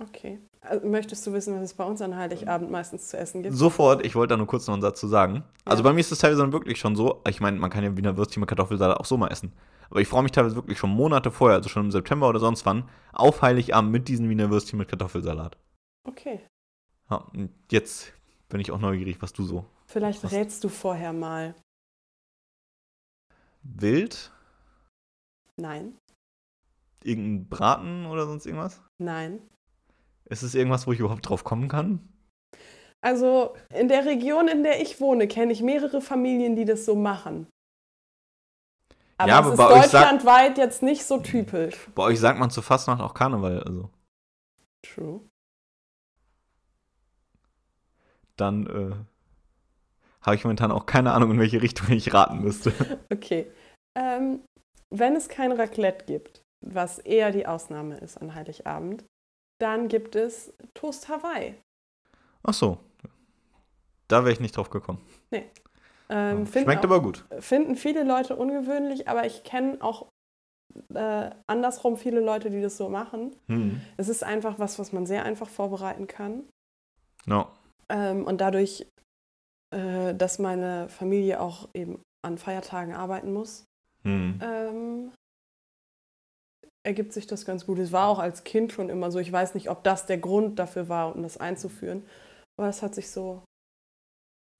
Okay. 0.00 0.40
Also, 0.60 0.86
möchtest 0.86 1.26
du 1.26 1.32
wissen, 1.32 1.54
was 1.56 1.62
es 1.62 1.74
bei 1.74 1.84
uns 1.84 2.00
an 2.02 2.14
Heiligabend 2.16 2.70
meistens 2.70 3.08
zu 3.08 3.16
essen 3.16 3.42
gibt? 3.42 3.54
Sofort, 3.56 4.04
ich 4.04 4.14
wollte 4.14 4.32
da 4.34 4.36
nur 4.36 4.46
kurz 4.46 4.66
noch 4.66 4.74
einen 4.74 4.82
Satz 4.82 5.00
zu 5.00 5.08
sagen. 5.08 5.44
Also 5.64 5.82
Ja. 5.82 5.88
bei 5.88 5.92
mir 5.94 6.00
ist 6.00 6.12
es 6.12 6.18
teilweise 6.18 6.42
dann 6.42 6.52
wirklich 6.52 6.78
schon 6.78 6.94
so, 6.96 7.22
ich 7.28 7.40
meine, 7.40 7.58
man 7.58 7.70
kann 7.70 7.82
ja 7.84 7.96
Wiener 7.96 8.16
Würstchen 8.16 8.40
mit 8.40 8.48
Kartoffelsalat 8.48 8.98
auch 8.98 9.04
so 9.04 9.16
mal 9.16 9.28
essen. 9.28 9.52
Aber 9.90 10.00
ich 10.00 10.08
freue 10.08 10.22
mich 10.22 10.32
teilweise 10.32 10.54
wirklich 10.56 10.78
schon 10.78 10.90
Monate 10.90 11.30
vorher, 11.30 11.56
also 11.56 11.68
schon 11.68 11.86
im 11.86 11.90
September 11.90 12.28
oder 12.28 12.38
sonst 12.40 12.66
wann, 12.66 12.88
auf 13.12 13.42
Heiligabend 13.42 13.90
mit 13.90 14.06
diesen 14.08 14.28
Wiener 14.28 14.50
Würstchen 14.50 14.78
mit 14.78 14.88
Kartoffelsalat. 14.88 15.56
Okay. 16.04 16.40
Ja, 17.10 17.16
und 17.32 17.50
jetzt 17.72 18.12
bin 18.48 18.60
ich 18.60 18.70
auch 18.70 18.78
neugierig, 18.78 19.20
was 19.22 19.32
du 19.32 19.44
so. 19.44 19.64
Vielleicht 19.86 20.22
Was- 20.22 20.32
rätst 20.32 20.62
du 20.62 20.68
vorher 20.68 21.12
mal. 21.12 21.54
Wild? 23.62 24.30
Nein, 25.56 25.96
Irgendein 27.04 27.48
Braten 27.48 28.06
oder 28.06 28.26
sonst 28.26 28.46
irgendwas? 28.46 28.82
nein. 28.98 29.40
Ist 30.30 30.42
es 30.42 30.54
irgendwas, 30.54 30.86
wo 30.86 30.92
ich 30.92 31.00
überhaupt 31.00 31.26
drauf 31.26 31.42
kommen 31.42 31.68
kann? 31.68 32.06
Also 33.00 33.54
in 33.74 33.88
der 33.88 34.04
Region, 34.04 34.46
in 34.48 34.62
der 34.62 34.82
ich 34.82 35.00
wohne, 35.00 35.26
kenne 35.26 35.52
ich 35.52 35.62
mehrere 35.62 36.02
Familien, 36.02 36.54
die 36.54 36.66
das 36.66 36.84
so 36.84 36.94
machen. 36.96 37.46
Aber 39.16 39.28
Ja, 39.28 39.40
es 39.40 39.58
aber 39.58 39.74
ist 39.74 39.84
deutschlandweit 39.84 40.58
jetzt 40.58 40.82
nicht 40.82 41.04
so 41.04 41.18
typisch. 41.18 41.88
Bei 41.94 42.02
euch 42.02 42.20
sagt 42.20 42.38
man 42.38 42.50
zu 42.50 42.60
Fastnacht 42.60 43.00
auch 43.00 43.14
Karneval, 43.14 43.62
also. 43.62 43.90
True. 44.82 45.20
Dann 48.36 48.66
äh, 48.66 48.94
habe 50.22 50.36
ich 50.36 50.44
momentan 50.44 50.70
auch 50.70 50.86
keine 50.86 51.12
Ahnung, 51.12 51.30
in 51.32 51.38
welche 51.38 51.62
Richtung 51.62 51.90
ich 51.90 52.12
raten 52.12 52.40
müsste. 52.40 52.72
Okay. 53.12 53.50
Ähm, 53.96 54.44
wenn 54.90 55.16
es 55.16 55.28
kein 55.28 55.52
Raclette 55.52 56.04
gibt, 56.04 56.42
was 56.60 56.98
eher 56.98 57.30
die 57.32 57.46
Ausnahme 57.46 57.96
ist 57.98 58.16
an 58.18 58.34
Heiligabend, 58.34 59.04
dann 59.60 59.88
gibt 59.88 60.16
es 60.16 60.52
Toast 60.74 61.08
Hawaii. 61.08 61.54
Ach 62.42 62.54
so. 62.54 62.78
Da 64.08 64.24
wäre 64.24 64.32
ich 64.32 64.40
nicht 64.40 64.56
drauf 64.56 64.70
gekommen. 64.70 65.00
Ähm, 66.10 66.46
finden 66.46 66.70
Schmeckt 66.70 66.80
auch- 66.80 66.84
aber 66.90 67.02
gut. 67.02 67.26
finden 67.40 67.76
viele 67.76 68.02
Leute 68.04 68.34
ungewöhnlich, 68.36 69.08
aber 69.08 69.26
ich 69.26 69.44
kenne 69.44 69.76
auch 69.82 70.06
äh, 70.94 71.30
andersrum 71.46 71.96
viele 71.96 72.20
Leute, 72.20 72.50
die 72.50 72.62
das 72.62 72.76
so 72.76 72.88
machen. 72.88 73.34
Hm. 73.48 73.80
Es 73.96 74.08
ist 74.08 74.22
einfach 74.24 74.58
was, 74.58 74.78
was 74.78 74.92
man 74.92 75.06
sehr 75.06 75.24
einfach 75.24 75.48
vorbereiten 75.48 76.06
kann. 76.06 76.44
Ja. 77.26 77.50
Ähm, 77.88 78.24
und 78.24 78.40
dadurch 78.40 78.86
äh, 79.70 80.14
dass 80.14 80.38
meine 80.38 80.88
Familie 80.88 81.40
auch 81.40 81.68
eben 81.74 82.00
an 82.24 82.38
Feiertagen 82.38 82.94
arbeiten 82.94 83.32
muss, 83.34 83.64
Hm. 84.04 84.40
ähm, 84.42 85.12
ergibt 86.84 87.12
sich 87.12 87.26
das 87.26 87.44
ganz 87.44 87.66
gut. 87.66 87.78
Es 87.78 87.92
war 87.92 88.08
auch 88.08 88.18
als 88.18 88.44
Kind 88.44 88.72
schon 88.72 88.88
immer 88.88 89.10
so. 89.10 89.18
Ich 89.18 89.32
weiß 89.32 89.54
nicht, 89.54 89.70
ob 89.70 89.84
das 89.84 90.06
der 90.06 90.18
Grund 90.18 90.58
dafür 90.58 90.88
war, 90.88 91.14
um 91.14 91.22
das 91.22 91.36
einzuführen, 91.36 92.04
aber 92.56 92.68
es 92.68 92.82
hat 92.82 92.94
sich 92.94 93.10
so 93.10 93.42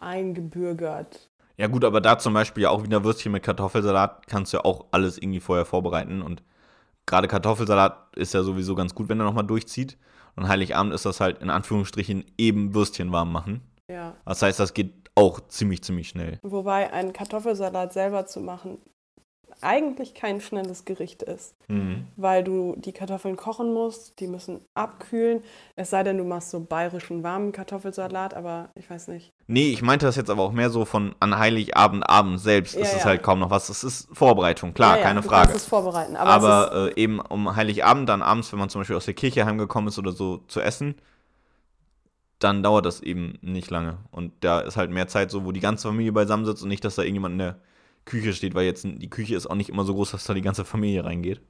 eingebürgert. 0.00 1.28
Ja 1.56 1.66
gut, 1.66 1.84
aber 1.84 2.00
da 2.00 2.18
zum 2.18 2.34
Beispiel 2.34 2.64
ja 2.64 2.70
auch 2.70 2.84
wieder 2.84 3.02
Würstchen 3.02 3.32
mit 3.32 3.42
Kartoffelsalat 3.42 4.26
kannst 4.28 4.52
du 4.52 4.58
ja 4.58 4.64
auch 4.64 4.86
alles 4.92 5.18
irgendwie 5.18 5.40
vorher 5.40 5.64
vorbereiten 5.64 6.22
und 6.22 6.42
gerade 7.04 7.26
Kartoffelsalat 7.26 8.16
ist 8.16 8.34
ja 8.34 8.42
sowieso 8.42 8.74
ganz 8.76 8.94
gut, 8.94 9.08
wenn 9.08 9.18
er 9.18 9.24
nochmal 9.24 9.46
durchzieht. 9.46 9.98
Und 10.36 10.46
Heiligabend 10.46 10.94
ist 10.94 11.04
das 11.04 11.18
halt 11.18 11.42
in 11.42 11.50
Anführungsstrichen 11.50 12.24
eben 12.36 12.72
Würstchen 12.72 13.10
warm 13.10 13.32
machen. 13.32 13.60
Ja. 13.90 14.14
Das 14.24 14.40
heißt, 14.40 14.60
das 14.60 14.72
geht 14.72 15.10
auch 15.16 15.40
ziemlich, 15.48 15.82
ziemlich 15.82 16.10
schnell. 16.10 16.38
Wobei 16.42 16.92
ein 16.92 17.12
Kartoffelsalat 17.12 17.92
selber 17.92 18.24
zu 18.26 18.40
machen 18.40 18.78
eigentlich 19.62 20.14
kein 20.14 20.40
schnelles 20.40 20.84
Gericht 20.84 21.22
ist, 21.22 21.54
Mhm. 21.68 22.06
weil 22.16 22.44
du 22.44 22.74
die 22.78 22.92
Kartoffeln 22.92 23.36
kochen 23.36 23.72
musst, 23.72 24.18
die 24.20 24.26
müssen 24.26 24.60
abkühlen. 24.74 25.42
Es 25.76 25.90
sei 25.90 26.02
denn, 26.02 26.18
du 26.18 26.24
machst 26.24 26.50
so 26.50 26.60
bayerischen 26.60 27.22
warmen 27.22 27.52
Kartoffelsalat, 27.52 28.34
aber 28.34 28.70
ich 28.74 28.88
weiß 28.88 29.08
nicht. 29.08 29.32
Nee, 29.46 29.70
ich 29.70 29.82
meinte 29.82 30.06
das 30.06 30.16
jetzt 30.16 30.30
aber 30.30 30.42
auch 30.42 30.52
mehr 30.52 30.70
so 30.70 30.84
von 30.84 31.14
an 31.20 31.38
Heiligabend, 31.38 32.08
Abend 32.08 32.40
selbst 32.40 32.74
Ja, 32.74 32.80
ist 32.82 32.92
es 32.92 32.98
ja. 33.00 33.04
halt 33.06 33.22
kaum 33.22 33.38
noch 33.40 33.50
was. 33.50 33.68
Es 33.68 33.82
ist 33.84 34.08
Vorbereitung, 34.12 34.74
klar, 34.74 34.96
Ja, 34.98 35.02
keine 35.02 35.20
du 35.22 35.28
Frage. 35.28 35.48
kannst 35.48 35.64
es 35.64 35.68
vorbereiten, 35.68 36.16
aber, 36.16 36.30
es 36.30 36.36
Aber 36.70 36.88
äh, 36.96 37.00
eben 37.02 37.20
um 37.20 37.54
Heiligabend, 37.56 38.08
dann 38.08 38.22
abends, 38.22 38.52
wenn 38.52 38.58
man 38.58 38.68
zum 38.68 38.80
Beispiel 38.82 38.96
aus 38.96 39.04
der 39.06 39.14
Kirche 39.14 39.44
heimgekommen 39.46 39.88
ist 39.88 39.98
oder 39.98 40.12
so 40.12 40.38
zu 40.48 40.60
essen, 40.60 40.94
dann 42.38 42.62
dauert 42.62 42.86
das 42.86 43.00
eben 43.00 43.38
nicht 43.42 43.70
lange. 43.70 43.98
Und 44.12 44.32
da 44.40 44.60
ist 44.60 44.76
halt 44.76 44.90
mehr 44.90 45.08
Zeit 45.08 45.30
so, 45.30 45.44
wo 45.44 45.50
die 45.52 45.60
ganze 45.60 45.88
Familie 45.88 46.12
beisammen 46.12 46.44
sitzt 46.44 46.62
und 46.62 46.68
nicht, 46.68 46.84
dass 46.84 46.94
da 46.94 47.02
irgendjemand 47.02 47.32
in 47.32 47.38
der 47.40 47.56
Küche 48.08 48.32
steht, 48.32 48.54
weil 48.54 48.66
jetzt 48.66 48.84
die 48.84 49.10
Küche 49.10 49.36
ist 49.36 49.46
auch 49.46 49.54
nicht 49.54 49.70
immer 49.70 49.84
so 49.84 49.94
groß, 49.94 50.10
dass 50.10 50.24
da 50.24 50.34
die 50.34 50.42
ganze 50.42 50.64
Familie 50.64 51.04
reingeht. 51.04 51.40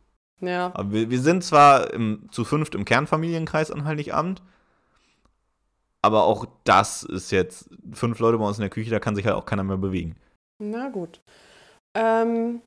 ja. 0.41 0.71
Aber 0.75 0.93
wir, 0.93 1.11
wir 1.11 1.21
sind 1.21 1.45
zwar 1.45 1.93
im, 1.95 2.29
zu 2.31 2.45
fünft 2.45 2.75
im 2.75 2.85
Kernfamilienkreis 2.85 3.71
an 3.71 3.85
Heiligabend, 3.85 4.43
aber 6.03 6.25
auch 6.25 6.47
das 6.65 7.03
ist 7.03 7.31
jetzt 7.31 7.71
fünf 7.93 8.19
Leute 8.19 8.39
bei 8.39 8.47
uns 8.47 8.59
in 8.59 8.63
der 8.63 8.71
Küche, 8.71 8.91
da 8.91 9.01
kann 9.01 9.17
sich 9.17 9.27
halt 9.27 9.37
auch 9.37 9.47
keiner 9.47 9.65
mehr 9.65 9.79
bewegen. 9.79 10.17
Na 10.59 10.89
gut. 10.89 11.21
Ähm, 11.95 12.63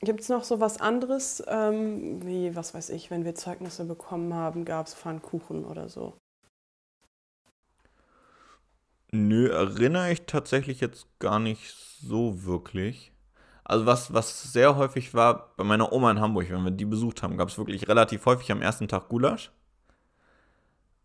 Gibt 0.00 0.20
es 0.20 0.28
noch 0.28 0.42
so 0.42 0.58
was 0.58 0.80
anderes, 0.80 1.42
ähm, 1.46 2.26
wie, 2.26 2.56
was 2.56 2.74
weiß 2.74 2.90
ich, 2.90 3.10
wenn 3.12 3.24
wir 3.24 3.36
Zeugnisse 3.36 3.84
bekommen 3.84 4.34
haben, 4.34 4.64
gab 4.64 4.86
es 4.86 4.94
Pfannkuchen 4.94 5.64
oder 5.64 5.88
so? 5.88 6.14
Nö, 9.12 9.48
erinnere 9.48 10.10
ich 10.10 10.22
tatsächlich 10.22 10.80
jetzt 10.80 11.06
gar 11.20 11.38
nicht 11.38 11.70
so 12.00 12.44
wirklich. 12.44 13.11
Also 13.72 13.86
was, 13.86 14.12
was 14.12 14.52
sehr 14.52 14.76
häufig 14.76 15.14
war, 15.14 15.54
bei 15.56 15.64
meiner 15.64 15.94
Oma 15.94 16.10
in 16.10 16.20
Hamburg, 16.20 16.50
wenn 16.50 16.62
wir 16.62 16.70
die 16.70 16.84
besucht 16.84 17.22
haben, 17.22 17.38
gab 17.38 17.48
es 17.48 17.56
wirklich 17.56 17.88
relativ 17.88 18.26
häufig 18.26 18.52
am 18.52 18.60
ersten 18.60 18.86
Tag 18.86 19.08
Gulasch. 19.08 19.50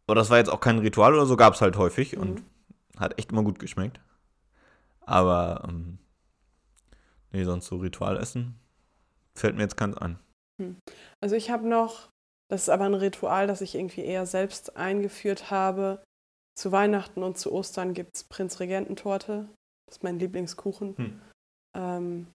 Aber 0.06 0.16
das 0.16 0.30
war 0.30 0.38
jetzt 0.38 0.50
auch 0.50 0.60
kein 0.60 0.80
Ritual 0.80 1.14
oder 1.14 1.26
so, 1.26 1.38
gab 1.38 1.54
es 1.54 1.62
halt 1.62 1.78
häufig 1.78 2.18
Mhm. 2.18 2.22
und 2.22 2.44
hat 2.98 3.18
echt 3.18 3.32
immer 3.32 3.44
gut 3.44 3.60
geschmeckt. 3.60 4.02
Aber, 5.00 5.64
ähm, 5.66 5.98
nee, 7.32 7.46
sonst 7.46 7.68
so 7.68 7.78
Ritualessen 7.78 8.60
fällt 9.34 9.56
mir 9.56 9.62
jetzt 9.62 9.78
keins 9.78 9.96
ein. 9.98 10.20
Also 11.22 11.36
ich 11.38 11.50
habe 11.50 11.66
noch, 11.70 12.10
das 12.50 12.64
ist 12.64 12.70
aber 12.70 12.84
ein 12.84 12.96
Ritual, 12.96 13.48
das 13.48 13.62
ich 13.62 13.76
irgendwie 13.76 14.04
eher 14.04 14.26
selbst 14.26 14.76
eingeführt 14.76 15.52
habe. 15.52 16.04
Zu 16.58 16.74
Weihnachten 16.74 17.24
und 17.24 17.38
zu 17.38 17.54
Ostern 17.54 17.94
gibt 17.94 18.18
es 18.18 18.26
Prinzregententorte. 18.26 19.48
Das 19.86 19.98
ist 19.98 20.04
mein 20.04 20.20
Lieblingskuchen. 20.20 20.98
Hm. 20.98 21.22
Ähm, 21.74 22.28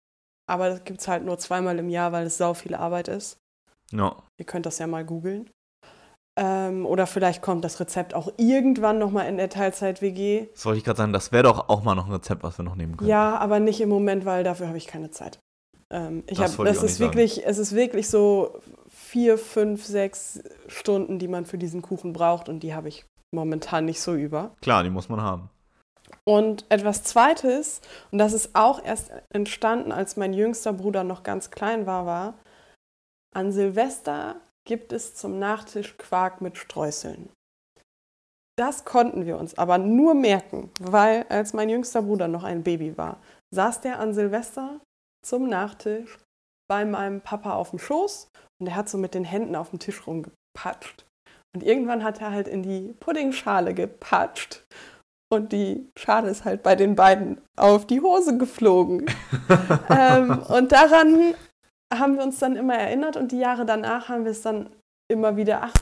aber 0.52 0.68
das 0.70 0.84
gibt 0.84 1.00
es 1.00 1.08
halt 1.08 1.24
nur 1.24 1.38
zweimal 1.38 1.78
im 1.78 1.88
Jahr, 1.88 2.12
weil 2.12 2.26
es 2.26 2.36
sau 2.38 2.54
viel 2.54 2.74
Arbeit 2.74 3.08
ist. 3.08 3.38
Ja, 3.90 4.16
Ihr 4.38 4.46
könnt 4.46 4.66
das 4.66 4.78
ja 4.78 4.86
mal 4.86 5.04
googeln. 5.04 5.50
Ähm, 6.38 6.86
oder 6.86 7.06
vielleicht 7.06 7.42
kommt 7.42 7.62
das 7.62 7.78
Rezept 7.78 8.14
auch 8.14 8.32
irgendwann 8.38 8.98
nochmal 8.98 9.26
in 9.28 9.36
der 9.36 9.50
Teilzeit-WG. 9.50 10.46
das 10.54 10.64
wollte 10.64 10.78
ich 10.78 10.84
gerade 10.84 10.96
sagen, 10.96 11.12
das 11.12 11.30
wäre 11.30 11.42
doch 11.42 11.68
auch 11.68 11.82
mal 11.82 11.94
noch 11.94 12.06
ein 12.06 12.12
Rezept, 12.12 12.42
was 12.42 12.58
wir 12.58 12.64
noch 12.64 12.74
nehmen 12.74 12.96
können. 12.96 13.10
Ja, 13.10 13.36
aber 13.36 13.60
nicht 13.60 13.82
im 13.82 13.90
Moment, 13.90 14.24
weil 14.24 14.42
dafür 14.42 14.68
habe 14.68 14.78
ich 14.78 14.86
keine 14.86 15.10
Zeit. 15.10 15.38
Ähm, 15.90 16.24
ich 16.26 16.38
Das 16.38 16.56
hab, 16.58 16.64
ich 16.64 16.70
das 16.72 16.78
auch 16.78 16.84
ist 16.84 16.90
nicht 16.92 16.98
sagen. 16.98 17.10
wirklich, 17.10 17.46
es 17.46 17.58
ist 17.58 17.74
wirklich 17.74 18.08
so 18.08 18.58
vier, 18.88 19.36
fünf, 19.36 19.84
sechs 19.84 20.42
Stunden, 20.68 21.18
die 21.18 21.28
man 21.28 21.44
für 21.44 21.58
diesen 21.58 21.82
Kuchen 21.82 22.14
braucht 22.14 22.48
und 22.48 22.60
die 22.60 22.74
habe 22.74 22.88
ich 22.88 23.04
momentan 23.34 23.84
nicht 23.84 24.00
so 24.00 24.14
über. 24.14 24.54
Klar, 24.62 24.84
die 24.84 24.90
muss 24.90 25.10
man 25.10 25.20
haben. 25.20 25.50
Und 26.24 26.64
etwas 26.68 27.02
Zweites, 27.02 27.80
und 28.10 28.18
das 28.18 28.32
ist 28.32 28.54
auch 28.54 28.84
erst 28.84 29.10
entstanden, 29.30 29.92
als 29.92 30.16
mein 30.16 30.32
jüngster 30.32 30.72
Bruder 30.72 31.04
noch 31.04 31.22
ganz 31.22 31.50
klein 31.50 31.86
war, 31.86 32.06
war, 32.06 32.34
an 33.34 33.50
Silvester 33.50 34.36
gibt 34.64 34.92
es 34.92 35.14
zum 35.14 35.38
Nachtisch 35.38 35.96
Quark 35.96 36.40
mit 36.40 36.56
Streuseln. 36.56 37.30
Das 38.58 38.84
konnten 38.84 39.26
wir 39.26 39.38
uns 39.38 39.56
aber 39.56 39.78
nur 39.78 40.14
merken, 40.14 40.70
weil 40.78 41.24
als 41.28 41.54
mein 41.54 41.70
jüngster 41.70 42.02
Bruder 42.02 42.28
noch 42.28 42.44
ein 42.44 42.62
Baby 42.62 42.96
war, 42.98 43.18
saß 43.52 43.80
der 43.80 43.98
an 43.98 44.12
Silvester 44.12 44.80
zum 45.24 45.48
Nachtisch 45.48 46.18
bei 46.68 46.84
meinem 46.84 47.22
Papa 47.22 47.54
auf 47.54 47.70
dem 47.70 47.78
Schoß 47.78 48.28
und 48.60 48.66
er 48.66 48.76
hat 48.76 48.88
so 48.88 48.98
mit 48.98 49.14
den 49.14 49.24
Händen 49.24 49.56
auf 49.56 49.70
dem 49.70 49.78
Tisch 49.78 50.06
rumgepatscht. 50.06 51.06
Und 51.54 51.62
irgendwann 51.62 52.04
hat 52.04 52.20
er 52.20 52.30
halt 52.30 52.48
in 52.48 52.62
die 52.62 52.94
Puddingschale 53.00 53.74
gepatscht 53.74 54.64
und 55.32 55.52
die 55.52 55.90
Schale 55.96 56.28
ist 56.28 56.44
halt 56.44 56.62
bei 56.62 56.76
den 56.76 56.94
beiden 56.94 57.40
auf 57.56 57.86
die 57.86 58.02
Hose 58.02 58.36
geflogen. 58.36 59.06
ähm, 59.88 60.42
und 60.42 60.72
daran 60.72 61.34
haben 61.92 62.16
wir 62.16 62.22
uns 62.22 62.38
dann 62.38 62.54
immer 62.54 62.74
erinnert 62.74 63.16
und 63.16 63.32
die 63.32 63.38
Jahre 63.38 63.64
danach 63.64 64.10
haben 64.10 64.24
wir 64.24 64.32
es 64.32 64.42
dann 64.42 64.68
immer 65.10 65.36
wieder, 65.38 65.62
ach, 65.62 65.74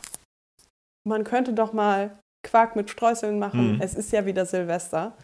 man 1.04 1.24
könnte 1.24 1.52
doch 1.52 1.72
mal 1.72 2.16
Quark 2.46 2.76
mit 2.76 2.90
Streuseln 2.90 3.40
machen. 3.40 3.74
Mhm. 3.74 3.80
Es 3.80 3.94
ist 3.94 4.12
ja 4.12 4.24
wieder 4.24 4.46
Silvester. 4.46 5.16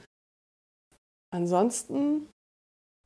Ansonsten, 1.32 2.28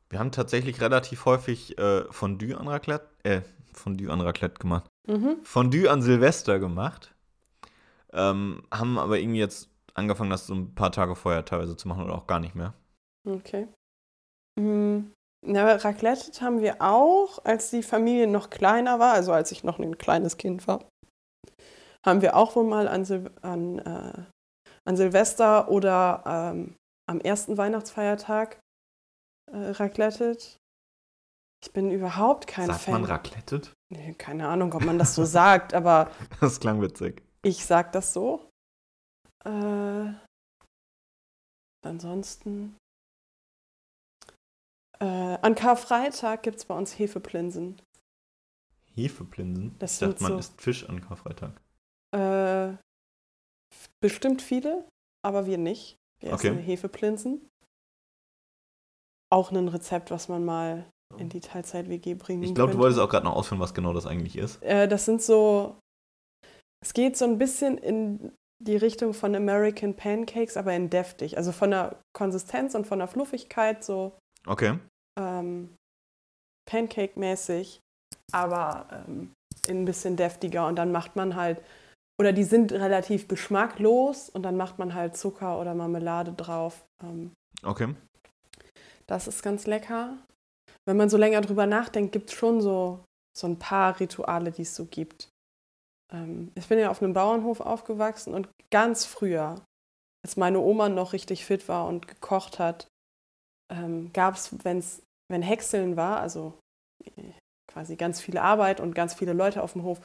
Wir 0.09 0.20
haben 0.20 0.33
tatsächlich 0.33 0.80
relativ 0.80 1.26
häufig 1.26 1.76
äh, 1.78 2.04
Fondue 2.11 2.56
an 2.59 2.66
Raclette, 2.66 3.09
äh, 3.24 3.42
Fondue 3.74 4.11
an 4.11 4.22
Raclette 4.22 4.59
gemacht. 4.59 4.88
mhm. 5.06 5.37
Fondue 5.42 5.90
an 5.90 6.00
Silvester 6.00 6.59
gemacht. 6.59 7.14
Ähm, 8.12 8.62
haben 8.72 8.98
aber 8.98 9.18
irgendwie 9.18 9.38
jetzt 9.38 9.70
angefangen, 10.00 10.30
das 10.30 10.46
so 10.46 10.54
ein 10.54 10.74
paar 10.74 10.90
Tage 10.92 11.14
vorher 11.14 11.44
teilweise 11.44 11.76
zu 11.76 11.86
machen 11.88 12.04
oder 12.04 12.14
auch 12.14 12.26
gar 12.26 12.40
nicht 12.40 12.54
mehr. 12.54 12.74
okay. 13.28 13.68
Mhm. 14.58 15.12
Ja, 15.46 15.76
Raclette 15.76 16.38
haben 16.42 16.60
wir 16.60 16.82
auch, 16.82 17.42
als 17.44 17.70
die 17.70 17.82
Familie 17.82 18.26
noch 18.26 18.50
kleiner 18.50 18.98
war, 18.98 19.12
also 19.14 19.32
als 19.32 19.50
ich 19.52 19.64
noch 19.64 19.78
ein 19.78 19.96
kleines 19.96 20.36
Kind 20.36 20.66
war. 20.68 20.84
Haben 22.04 22.20
wir 22.20 22.36
auch 22.36 22.56
wohl 22.56 22.64
mal 22.64 22.86
an, 22.88 23.04
Sil 23.08 23.30
an, 23.40 23.78
äh, 23.78 24.24
an 24.86 24.96
Silvester 24.96 25.70
oder 25.70 26.22
ähm, 26.26 26.74
am 27.08 27.20
ersten 27.20 27.56
Weihnachtsfeiertag 27.56 28.58
äh, 29.50 29.56
raclettet. 29.70 30.56
Ich 31.64 31.72
bin 31.72 31.90
überhaupt 31.90 32.46
kein 32.46 32.66
Sagt 32.66 32.80
Fan. 32.80 32.92
man 32.94 33.04
raclettet? 33.04 33.72
Nee, 33.90 34.14
keine 34.14 34.46
Ahnung, 34.48 34.72
ob 34.74 34.84
man 34.84 34.98
das 34.98 35.14
so 35.14 35.24
sagt, 35.40 35.72
aber 35.72 36.10
Das 36.40 36.60
klang 36.60 36.82
witzig. 36.82 37.22
ich 37.42 37.64
sag 37.64 37.92
das 37.92 38.12
so. 38.12 38.49
Äh, 39.44 40.12
ansonsten. 41.87 42.76
Äh, 44.98 45.05
an 45.40 45.55
Karfreitag 45.55 46.42
gibt 46.42 46.59
es 46.59 46.64
bei 46.66 46.76
uns 46.76 46.98
Hefeplinsen. 46.98 47.81
Hefeplinsen? 48.94 49.76
Das 49.79 49.94
ich 50.03 50.09
dachte, 50.09 50.22
man 50.22 50.33
so- 50.33 50.38
isst 50.38 50.61
Fisch 50.61 50.88
an 50.88 51.00
Karfreitag. 51.00 51.59
Äh, 52.14 52.76
bestimmt 54.03 54.42
viele, 54.42 54.87
aber 55.24 55.46
wir 55.46 55.57
nicht. 55.59 55.96
Wir 56.20 56.35
Okay. 56.35 56.48
essen 56.48 56.59
Hefeplinsen. 56.59 57.48
Auch 59.33 59.53
ein 59.53 59.68
Rezept, 59.68 60.11
was 60.11 60.29
man 60.29 60.44
mal 60.44 60.90
in 61.16 61.29
die 61.29 61.40
Teilzeit-WG 61.40 62.14
bringen 62.14 62.42
Ich 62.42 62.55
glaube, 62.55 62.72
du 62.72 62.79
wolltest 62.79 63.00
auch 63.00 63.09
gerade 63.09 63.24
noch 63.24 63.35
ausführen, 63.35 63.61
was 63.61 63.74
genau 63.74 63.92
das 63.92 64.07
eigentlich 64.07 64.37
ist. 64.37 64.62
Äh, 64.62 64.87
das 64.87 65.05
sind 65.07 65.22
so. 65.22 65.79
Es 66.83 66.92
geht 66.92 67.16
so 67.16 67.24
ein 67.24 67.38
bisschen 67.38 67.79
in 67.79 68.33
die 68.62 68.76
Richtung 68.76 69.14
von 69.14 69.34
American 69.34 69.94
Pancakes, 69.94 70.56
aber 70.56 70.74
in 70.74 70.90
deftig. 70.90 71.36
Also 71.36 71.50
von 71.52 71.70
der 71.70 71.96
Konsistenz 72.12 72.74
und 72.74 72.86
von 72.86 72.98
der 72.98 73.08
Fluffigkeit 73.08 73.82
so 73.82 74.18
Okay. 74.46 74.78
ähm, 75.18 75.74
Pancake-mäßig, 76.70 77.80
aber 78.32 78.86
ähm, 78.92 79.32
in 79.66 79.82
ein 79.82 79.84
bisschen 79.84 80.16
deftiger. 80.16 80.66
Und 80.66 80.76
dann 80.76 80.92
macht 80.92 81.16
man 81.16 81.36
halt, 81.36 81.62
oder 82.20 82.32
die 82.32 82.44
sind 82.44 82.72
relativ 82.72 83.28
geschmacklos 83.28 84.28
und 84.28 84.42
dann 84.42 84.56
macht 84.56 84.78
man 84.78 84.94
halt 84.94 85.16
Zucker 85.16 85.58
oder 85.58 85.74
Marmelade 85.74 86.32
drauf. 86.32 86.84
Ähm, 87.02 87.32
Okay. 87.62 87.94
das 89.06 89.26
ist 89.26 89.42
ganz 89.42 89.66
lecker. 89.66 90.16
Wenn 90.86 90.96
man 90.96 91.10
so 91.10 91.18
länger 91.18 91.40
drüber 91.42 91.66
nachdenkt, 91.66 92.12
gibt 92.12 92.30
es 92.30 92.36
schon 92.36 92.60
so, 92.62 93.04
so 93.36 93.46
ein 93.46 93.58
paar 93.58 94.00
Rituale, 94.00 94.50
die 94.50 94.62
es 94.62 94.74
so 94.74 94.86
gibt. 94.86 95.28
Ähm, 96.12 96.52
ich 96.54 96.68
bin 96.68 96.78
ja 96.78 96.90
auf 96.90 97.02
einem 97.02 97.12
Bauernhof 97.12 97.60
aufgewachsen 97.60 98.34
und 98.34 98.48
ganz 98.70 99.04
früher, 99.04 99.56
als 100.24 100.36
meine 100.36 100.60
Oma 100.60 100.88
noch 100.88 101.12
richtig 101.12 101.44
fit 101.44 101.68
war 101.68 101.86
und 101.86 102.08
gekocht 102.08 102.58
hat, 102.58 102.88
ähm, 103.70 104.12
gab 104.12 104.34
es, 104.34 104.54
wenn 104.64 105.42
Häckseln 105.42 105.96
war, 105.96 106.20
also 106.20 106.58
äh, 107.16 107.32
quasi 107.68 107.96
ganz 107.96 108.20
viel 108.20 108.38
Arbeit 108.38 108.80
und 108.80 108.94
ganz 108.94 109.14
viele 109.14 109.32
Leute 109.32 109.62
auf 109.62 109.72
dem 109.72 109.84
Hof, 109.84 110.00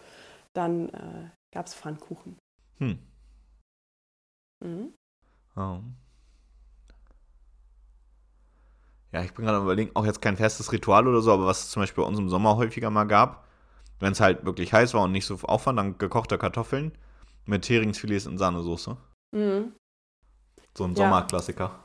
dann 0.53 0.89
äh, 0.89 1.29
gab 1.53 1.65
es 1.65 1.73
Pfannkuchen. 1.73 2.37
Hm. 2.77 2.99
Mhm. 4.63 4.93
Oh. 5.55 5.79
Ja, 9.11 9.23
ich 9.23 9.33
bin 9.33 9.45
gerade 9.45 9.59
überlegen, 9.59 9.91
auch 9.93 10.05
jetzt 10.05 10.21
kein 10.21 10.35
festes 10.35 10.71
Ritual 10.71 11.07
oder 11.07 11.21
so, 11.21 11.31
aber 11.31 11.45
was 11.45 11.63
es 11.63 11.69
zum 11.71 11.81
Beispiel 11.81 12.03
bei 12.03 12.07
uns 12.07 12.19
im 12.19 12.29
Sommer 12.29 12.57
häufiger 12.57 12.89
mal 12.89 13.05
gab, 13.05 13.44
wenn 13.99 14.12
es 14.12 14.19
halt 14.19 14.45
wirklich 14.45 14.73
heiß 14.73 14.93
war 14.93 15.03
und 15.03 15.12
nicht 15.12 15.25
so 15.25 15.36
Aufwand, 15.43 15.79
dann 15.79 15.97
gekochte 15.97 16.38
Kartoffeln 16.38 16.97
mit 17.45 17.67
Heringsfilets 17.67 18.25
in 18.25 18.38
Sahnesoße. 18.38 18.97
Mhm. 19.31 19.73
So 20.77 20.84
ein 20.84 20.91
ja. 20.91 20.95
Sommerklassiker. 20.97 21.79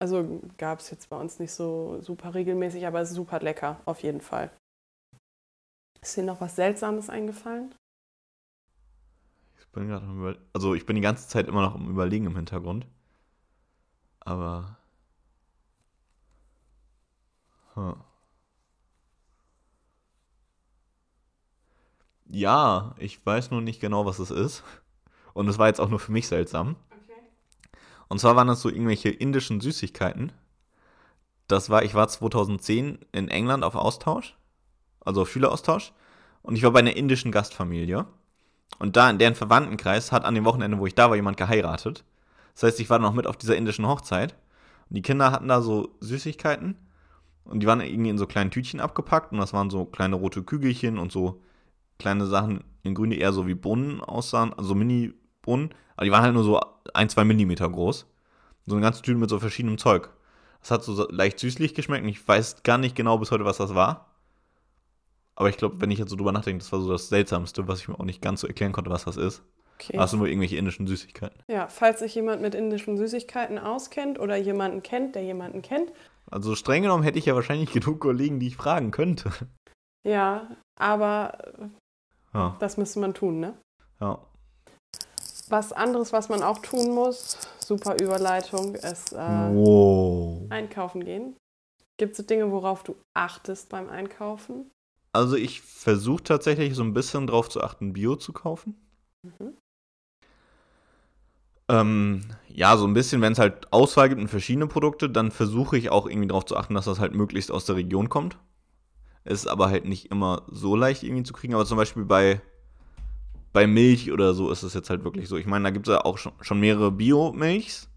Also 0.00 0.40
gab 0.58 0.78
es 0.78 0.90
jetzt 0.90 1.10
bei 1.10 1.16
uns 1.16 1.40
nicht 1.40 1.52
so 1.52 2.00
super 2.00 2.34
regelmäßig, 2.34 2.86
aber 2.86 3.04
super 3.04 3.40
lecker, 3.40 3.80
auf 3.84 4.02
jeden 4.02 4.20
Fall. 4.20 4.50
Ist 6.00 6.16
dir 6.16 6.22
noch 6.22 6.40
was 6.40 6.54
Seltsames 6.54 7.10
eingefallen? 7.10 7.74
Ich 9.58 9.66
bin 9.72 9.88
gerade 9.88 10.38
also 10.52 10.74
ich 10.74 10.86
bin 10.86 10.96
die 10.96 11.02
ganze 11.02 11.28
Zeit 11.28 11.48
immer 11.48 11.62
noch 11.62 11.74
im 11.74 11.90
Überlegen 11.90 12.26
im 12.26 12.36
Hintergrund. 12.36 12.86
Aber. 14.20 14.76
Huh. 17.74 17.96
Ja, 22.30 22.94
ich 22.98 23.24
weiß 23.24 23.50
nur 23.50 23.62
nicht 23.62 23.80
genau, 23.80 24.04
was 24.04 24.18
es 24.18 24.30
ist. 24.30 24.62
Und 25.32 25.48
es 25.48 25.58
war 25.58 25.68
jetzt 25.68 25.80
auch 25.80 25.88
nur 25.88 25.98
für 25.98 26.12
mich 26.12 26.28
seltsam. 26.28 26.76
Okay. 26.90 27.20
Und 28.08 28.18
zwar 28.18 28.36
waren 28.36 28.48
das 28.48 28.60
so 28.60 28.68
irgendwelche 28.68 29.08
indischen 29.08 29.60
Süßigkeiten. 29.60 30.32
Das 31.46 31.70
war, 31.70 31.82
ich 31.82 31.94
war 31.94 32.06
2010 32.06 32.98
in 33.12 33.28
England 33.28 33.64
auf 33.64 33.74
Austausch, 33.74 34.36
also 35.00 35.22
auf 35.22 35.30
Schüleraustausch. 35.30 35.92
Und 36.42 36.56
ich 36.56 36.62
war 36.62 36.72
bei 36.72 36.80
einer 36.80 36.96
indischen 36.96 37.32
Gastfamilie. 37.32 38.06
Und 38.78 38.96
da 38.96 39.08
in 39.08 39.18
deren 39.18 39.34
Verwandtenkreis 39.34 40.12
hat 40.12 40.24
an 40.24 40.34
dem 40.34 40.44
Wochenende, 40.44 40.78
wo 40.78 40.86
ich 40.86 40.94
da 40.94 41.08
war, 41.08 41.16
jemand 41.16 41.38
geheiratet. 41.38 42.04
Das 42.54 42.64
heißt, 42.64 42.80
ich 42.80 42.90
war 42.90 42.98
noch 42.98 43.14
mit 43.14 43.26
auf 43.26 43.38
dieser 43.38 43.56
indischen 43.56 43.86
Hochzeit. 43.86 44.36
Und 44.90 44.96
die 44.96 45.02
Kinder 45.02 45.32
hatten 45.32 45.48
da 45.48 45.62
so 45.62 45.96
Süßigkeiten. 46.00 46.76
Und 47.44 47.60
die 47.60 47.66
waren 47.66 47.80
irgendwie 47.80 48.10
in 48.10 48.18
so 48.18 48.26
kleinen 48.26 48.50
Tütchen 48.50 48.80
abgepackt. 48.80 49.32
Und 49.32 49.38
das 49.38 49.54
waren 49.54 49.70
so 49.70 49.86
kleine 49.86 50.16
rote 50.16 50.42
Kügelchen 50.42 50.98
und 50.98 51.10
so 51.10 51.40
kleine 51.98 52.26
Sachen 52.26 52.64
in 52.82 52.94
grün, 52.94 53.10
die 53.10 53.18
eher 53.18 53.32
so 53.32 53.46
wie 53.46 53.54
Bohnen 53.54 54.00
aussahen, 54.00 54.52
also 54.54 54.74
Mini-Bohnen, 54.74 55.70
aber 55.96 56.04
die 56.04 56.12
waren 56.12 56.22
halt 56.22 56.34
nur 56.34 56.44
so 56.44 56.60
ein, 56.94 57.08
zwei 57.08 57.24
Millimeter 57.24 57.68
groß. 57.68 58.06
So 58.66 58.74
eine 58.74 58.82
ganze 58.82 59.02
Tüte 59.02 59.18
mit 59.18 59.30
so 59.30 59.38
verschiedenem 59.38 59.78
Zeug. 59.78 60.10
Das 60.60 60.70
hat 60.70 60.84
so 60.84 61.08
leicht 61.10 61.38
süßlich 61.38 61.74
geschmeckt 61.74 62.04
und 62.04 62.08
ich 62.08 62.26
weiß 62.26 62.62
gar 62.62 62.78
nicht 62.78 62.96
genau 62.96 63.18
bis 63.18 63.30
heute, 63.30 63.44
was 63.44 63.58
das 63.58 63.74
war. 63.74 64.12
Aber 65.34 65.48
ich 65.48 65.56
glaube, 65.56 65.80
wenn 65.80 65.90
ich 65.90 65.98
jetzt 65.98 66.10
so 66.10 66.16
drüber 66.16 66.32
nachdenke, 66.32 66.58
das 66.58 66.72
war 66.72 66.80
so 66.80 66.90
das 66.90 67.08
Seltsamste, 67.08 67.68
was 67.68 67.80
ich 67.80 67.88
mir 67.88 67.98
auch 67.98 68.04
nicht 68.04 68.20
ganz 68.20 68.40
so 68.40 68.46
erklären 68.46 68.72
konnte, 68.72 68.90
was 68.90 69.04
das 69.04 69.16
ist. 69.16 69.42
Okay. 69.76 69.96
Hast 69.96 70.12
du 70.12 70.16
nur 70.16 70.26
irgendwelche 70.26 70.56
indischen 70.56 70.88
Süßigkeiten? 70.88 71.40
Ja, 71.48 71.68
falls 71.68 72.00
sich 72.00 72.12
jemand 72.16 72.42
mit 72.42 72.56
indischen 72.56 72.96
Süßigkeiten 72.96 73.58
auskennt 73.58 74.18
oder 74.18 74.36
jemanden 74.36 74.82
kennt, 74.82 75.14
der 75.14 75.22
jemanden 75.22 75.62
kennt. 75.62 75.92
Also 76.30 76.56
streng 76.56 76.82
genommen 76.82 77.04
hätte 77.04 77.18
ich 77.18 77.26
ja 77.26 77.36
wahrscheinlich 77.36 77.72
genug 77.72 78.00
Kollegen, 78.00 78.40
die 78.40 78.48
ich 78.48 78.56
fragen 78.56 78.90
könnte. 78.90 79.30
Ja, 80.04 80.56
aber 80.76 81.38
ja. 82.34 82.56
Das 82.60 82.76
müsste 82.76 83.00
man 83.00 83.14
tun, 83.14 83.40
ne? 83.40 83.54
Ja. 84.00 84.18
Was 85.48 85.72
anderes, 85.72 86.12
was 86.12 86.28
man 86.28 86.42
auch 86.42 86.58
tun 86.58 86.94
muss, 86.94 87.38
super 87.58 87.98
Überleitung, 87.98 88.74
ist 88.74 89.12
äh, 89.12 89.16
wow. 89.16 90.42
einkaufen 90.50 91.04
gehen. 91.04 91.36
Gibt 91.98 92.12
es 92.12 92.18
so 92.18 92.22
Dinge, 92.22 92.50
worauf 92.52 92.84
du 92.84 92.96
achtest 93.14 93.70
beim 93.70 93.88
Einkaufen? 93.88 94.70
Also 95.12 95.36
ich 95.36 95.62
versuche 95.62 96.22
tatsächlich 96.22 96.74
so 96.74 96.82
ein 96.82 96.94
bisschen 96.94 97.26
drauf 97.26 97.48
zu 97.48 97.62
achten, 97.62 97.92
Bio 97.92 98.16
zu 98.16 98.32
kaufen. 98.32 98.76
Mhm. 99.22 99.56
Ähm, 101.70 102.22
ja, 102.48 102.76
so 102.76 102.86
ein 102.86 102.94
bisschen, 102.94 103.20
wenn 103.20 103.32
es 103.32 103.38
halt 103.38 103.72
Auswahl 103.72 104.08
gibt 104.08 104.20
und 104.20 104.28
verschiedene 104.28 104.66
Produkte, 104.66 105.10
dann 105.10 105.30
versuche 105.30 105.76
ich 105.76 105.90
auch 105.90 106.06
irgendwie 106.06 106.28
darauf 106.28 106.46
zu 106.46 106.56
achten, 106.56 106.74
dass 106.74 106.86
das 106.86 106.98
halt 106.98 107.14
möglichst 107.14 107.50
aus 107.50 107.66
der 107.66 107.76
Region 107.76 108.08
kommt. 108.08 108.38
Ist 109.24 109.46
aber 109.46 109.68
halt 109.68 109.84
nicht 109.84 110.10
immer 110.10 110.42
so 110.48 110.76
leicht 110.76 111.02
irgendwie 111.02 111.22
zu 111.22 111.32
kriegen. 111.32 111.54
Aber 111.54 111.66
zum 111.66 111.76
Beispiel 111.76 112.04
bei, 112.04 112.40
bei 113.52 113.66
Milch 113.66 114.10
oder 114.12 114.34
so 114.34 114.50
ist 114.50 114.62
es 114.62 114.74
jetzt 114.74 114.90
halt 114.90 115.04
wirklich 115.04 115.28
so. 115.28 115.36
Ich 115.36 115.46
meine, 115.46 115.64
da 115.64 115.70
gibt 115.70 115.88
es 115.88 115.92
ja 115.92 116.04
auch 116.04 116.18
schon, 116.18 116.32
schon 116.40 116.60
mehrere 116.60 116.90
Bio-Milchs. 116.90 117.88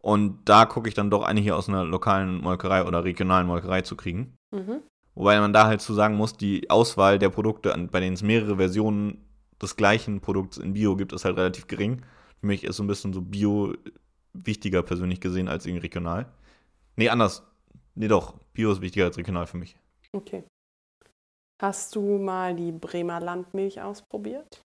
Und 0.00 0.38
da 0.46 0.64
gucke 0.64 0.88
ich 0.88 0.94
dann 0.94 1.10
doch 1.10 1.22
eine 1.22 1.40
hier 1.40 1.56
aus 1.56 1.68
einer 1.68 1.84
lokalen 1.84 2.40
Molkerei 2.40 2.84
oder 2.84 3.04
regionalen 3.04 3.46
Molkerei 3.46 3.82
zu 3.82 3.96
kriegen. 3.96 4.34
Mhm. 4.50 4.80
Wobei 5.14 5.38
man 5.38 5.52
da 5.52 5.66
halt 5.66 5.82
zu 5.82 5.92
sagen 5.92 6.16
muss, 6.16 6.36
die 6.36 6.70
Auswahl 6.70 7.18
der 7.18 7.28
Produkte, 7.28 7.74
bei 7.90 8.00
denen 8.00 8.14
es 8.14 8.22
mehrere 8.22 8.56
Versionen 8.56 9.18
des 9.60 9.76
gleichen 9.76 10.20
Produkts 10.20 10.56
in 10.56 10.72
Bio 10.72 10.96
gibt, 10.96 11.12
ist 11.12 11.24
halt 11.24 11.36
relativ 11.36 11.66
gering. 11.66 12.02
Für 12.40 12.46
mich 12.46 12.64
ist 12.64 12.76
so 12.76 12.82
ein 12.82 12.86
bisschen 12.86 13.12
so 13.12 13.20
Bio 13.20 13.74
wichtiger 14.32 14.82
persönlich 14.82 15.20
gesehen 15.20 15.48
als 15.48 15.66
irgendwie 15.66 15.82
regional. 15.82 16.26
Nee, 16.96 17.10
anders. 17.10 17.42
Nee, 17.94 18.08
doch. 18.08 18.34
Bio 18.54 18.72
ist 18.72 18.80
wichtiger 18.80 19.06
als 19.06 19.18
regional 19.18 19.46
für 19.46 19.58
mich. 19.58 19.76
Okay. 20.16 20.44
Hast 21.60 21.94
du 21.94 22.18
mal 22.18 22.54
die 22.54 22.72
Bremer 22.72 23.20
Landmilch 23.20 23.80
ausprobiert? 23.82 24.62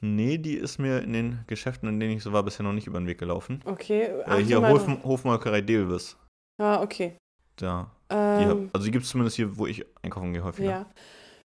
Nee, 0.00 0.38
die 0.38 0.56
ist 0.56 0.78
mir 0.78 1.02
in 1.02 1.12
den 1.12 1.44
Geschäften, 1.46 1.88
in 1.88 2.00
denen 2.00 2.16
ich 2.16 2.22
so 2.22 2.32
war, 2.32 2.42
bisher 2.42 2.64
noch 2.64 2.72
nicht 2.72 2.86
über 2.86 2.98
den 2.98 3.06
Weg 3.06 3.18
gelaufen. 3.18 3.62
Okay. 3.64 4.02
Äh, 4.26 4.42
hier 4.42 4.66
Hof, 4.66 4.86
Hofmolkerei 5.04 5.60
Delvis. 5.60 6.16
Ah, 6.60 6.82
okay. 6.82 7.16
Ja. 7.60 7.90
Ähm, 8.10 8.38
die, 8.38 8.70
also 8.72 8.86
die 8.86 8.90
gibt 8.92 9.04
es 9.04 9.10
zumindest 9.10 9.36
hier, 9.36 9.56
wo 9.56 9.66
ich 9.66 9.84
einkaufen 10.02 10.32
gehe 10.32 10.44
häufiger. 10.44 10.70
Ja. 10.70 10.86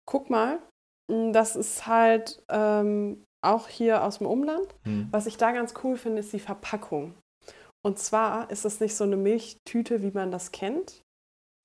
Guck 0.05 0.29
mal, 0.29 0.59
hm, 1.11 1.33
das 1.33 1.55
ist 1.55 1.87
halt 1.87 2.41
ähm, 2.49 3.23
auch 3.45 3.67
hier 3.67 4.03
aus 4.03 4.19
dem 4.19 4.27
Umland. 4.27 4.75
Hm. 4.83 5.07
Was 5.11 5.27
ich 5.27 5.37
da 5.37 5.51
ganz 5.51 5.73
cool 5.83 5.97
finde, 5.97 6.19
ist 6.19 6.33
die 6.33 6.39
Verpackung. 6.39 7.13
Und 7.85 7.99
zwar 7.99 8.49
ist 8.49 8.65
das 8.65 8.79
nicht 8.79 8.95
so 8.95 9.03
eine 9.03 9.17
Milchtüte, 9.17 10.01
wie 10.01 10.11
man 10.11 10.31
das 10.31 10.51
kennt, 10.51 11.01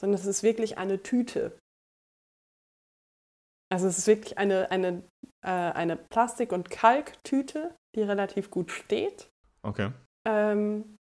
sondern 0.02 0.18
es 0.18 0.26
ist 0.26 0.42
wirklich 0.42 0.78
eine 0.78 1.00
Tüte. 1.02 1.56
Also 3.72 3.86
es 3.86 3.98
ist 3.98 4.06
wirklich 4.08 4.36
eine, 4.36 4.70
eine, 4.70 5.02
äh, 5.42 5.48
eine 5.48 5.96
Plastik- 5.96 6.52
und 6.52 6.70
Kalktüte, 6.70 7.74
die 7.94 8.02
relativ 8.02 8.50
gut 8.50 8.72
steht. 8.72 9.30
Okay. 9.62 9.92
Ähm, 10.26 10.96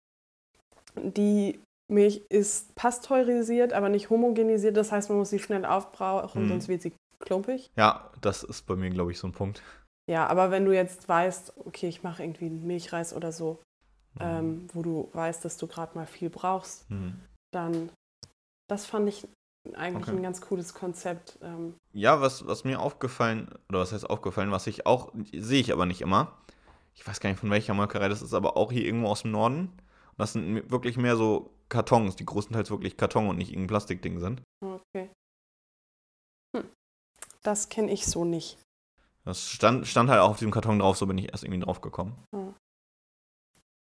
die 0.95 1.59
Milch 1.91 2.23
ist 2.29 2.75
pasteurisiert, 2.75 3.73
aber 3.73 3.89
nicht 3.89 4.11
homogenisiert. 4.11 4.77
Das 4.77 4.93
heißt, 4.93 5.09
man 5.09 5.19
muss 5.19 5.31
sie 5.31 5.39
schnell 5.39 5.65
aufbrauchen, 5.65 6.43
hm. 6.43 6.49
sonst 6.49 6.69
wird 6.69 6.83
sie 6.83 6.93
klumpig. 7.21 7.71
Ja, 7.77 8.13
das 8.21 8.43
ist 8.43 8.67
bei 8.67 8.77
mir, 8.77 8.91
glaube 8.91 9.13
ich, 9.13 9.19
so 9.19 9.27
ein 9.27 9.33
Punkt. 9.33 9.63
Ja, 10.09 10.27
aber 10.27 10.51
wenn 10.51 10.67
du 10.67 10.73
jetzt 10.73 11.09
weißt, 11.09 11.55
okay, 11.57 11.89
ich 11.89 12.03
mache 12.03 12.23
irgendwie 12.23 12.47
einen 12.47 12.67
Milchreis 12.67 13.15
oder 13.15 13.33
so, 13.33 13.63
hm. 14.19 14.21
ähm, 14.21 14.71
wo 14.75 14.83
du 14.83 15.09
weißt, 15.15 15.43
dass 15.45 15.57
du 15.57 15.67
gerade 15.67 15.97
mal 15.97 16.07
viel 16.07 16.29
brauchst, 16.29 16.89
hm. 16.91 17.19
dann 17.51 17.91
das 18.71 18.87
fand 18.87 19.09
ich 19.09 19.27
eigentlich 19.75 20.09
okay. 20.09 20.17
ein 20.17 20.23
ganz 20.23 20.41
cooles 20.41 20.75
Konzept. 20.75 21.39
Ähm. 21.43 21.75
Ja, 21.93 22.21
was, 22.21 22.47
was 22.47 22.65
mir 22.65 22.81
aufgefallen, 22.81 23.49
oder 23.69 23.81
was 23.81 23.93
heißt 23.93 24.09
aufgefallen, 24.09 24.53
was 24.53 24.67
ich 24.67 24.87
auch, 24.87 25.13
sehe 25.33 25.61
ich 25.61 25.73
aber 25.73 25.87
nicht 25.87 26.01
immer. 26.01 26.39
Ich 26.95 27.07
weiß 27.07 27.21
gar 27.21 27.31
nicht, 27.31 27.41
von 27.41 27.51
welcher 27.51 27.75
Molkerei 27.75 28.09
das 28.09 28.23
ist, 28.23 28.33
aber 28.33 28.57
auch 28.57 28.71
hier 28.71 28.85
irgendwo 28.85 29.09
aus 29.09 29.23
dem 29.23 29.33
Norden. 29.33 29.61
Und 29.61 30.19
das 30.19 30.33
sind 30.35 30.71
wirklich 30.71 30.97
mehr 30.97 31.17
so 31.17 31.51
Kartons, 31.69 32.17
die 32.17 32.25
größtenteils 32.25 32.71
wirklich 32.71 32.97
Karton 32.97 33.29
und 33.29 33.37
nicht 33.37 33.51
irgendein 33.51 33.69
Plastikding 33.69 34.21
sind. 34.21 34.43
Okay. 34.61 35.11
Hm. 36.57 36.69
Das 37.43 37.69
kenne 37.69 37.91
ich 37.91 38.07
so 38.07 38.25
nicht. 38.25 38.59
Das 39.25 39.49
stand, 39.49 39.87
stand 39.87 40.11
halt 40.11 40.21
auch 40.21 40.31
auf 40.31 40.39
diesem 40.39 40.53
Karton 40.53 40.79
drauf, 40.79 40.97
so 40.97 41.07
bin 41.07 41.19
ich 41.19 41.31
erst 41.31 41.45
irgendwie 41.45 41.61
drauf 41.61 41.81
gekommen. 41.81 42.17
Hm. 42.35 42.55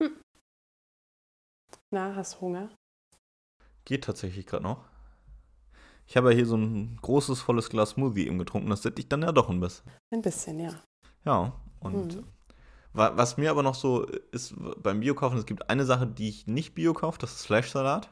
Hm. 0.01 0.21
Na, 1.91 2.15
hast 2.15 2.41
Hunger? 2.41 2.69
Geht 3.85 4.03
tatsächlich 4.03 4.45
gerade 4.45 4.63
noch. 4.63 4.85
Ich 6.07 6.17
habe 6.17 6.31
ja 6.31 6.35
hier 6.35 6.45
so 6.45 6.57
ein 6.57 6.97
großes, 7.01 7.41
volles 7.41 7.69
Glas 7.69 7.91
Smoothie 7.91 8.27
eben 8.27 8.37
getrunken. 8.37 8.69
Das 8.69 8.81
sättigt 8.81 9.11
dann 9.11 9.21
ja 9.21 9.31
doch 9.31 9.49
ein 9.49 9.59
bisschen. 9.59 9.89
Ein 10.11 10.21
bisschen, 10.21 10.59
ja. 10.59 10.81
Ja, 11.25 11.53
und 11.79 12.17
mhm. 12.17 12.23
was 12.93 13.37
mir 13.37 13.49
aber 13.51 13.63
noch 13.63 13.75
so 13.75 14.05
ist 14.31 14.55
beim 14.81 14.99
Biokaufen, 14.99 15.37
es 15.37 15.45
gibt 15.45 15.69
eine 15.69 15.85
Sache, 15.85 16.07
die 16.07 16.29
ich 16.29 16.47
nicht 16.47 16.75
Bio 16.75 16.93
kaufe, 16.93 17.19
das 17.19 17.33
ist 17.33 17.45
Fleischsalat. 17.45 18.09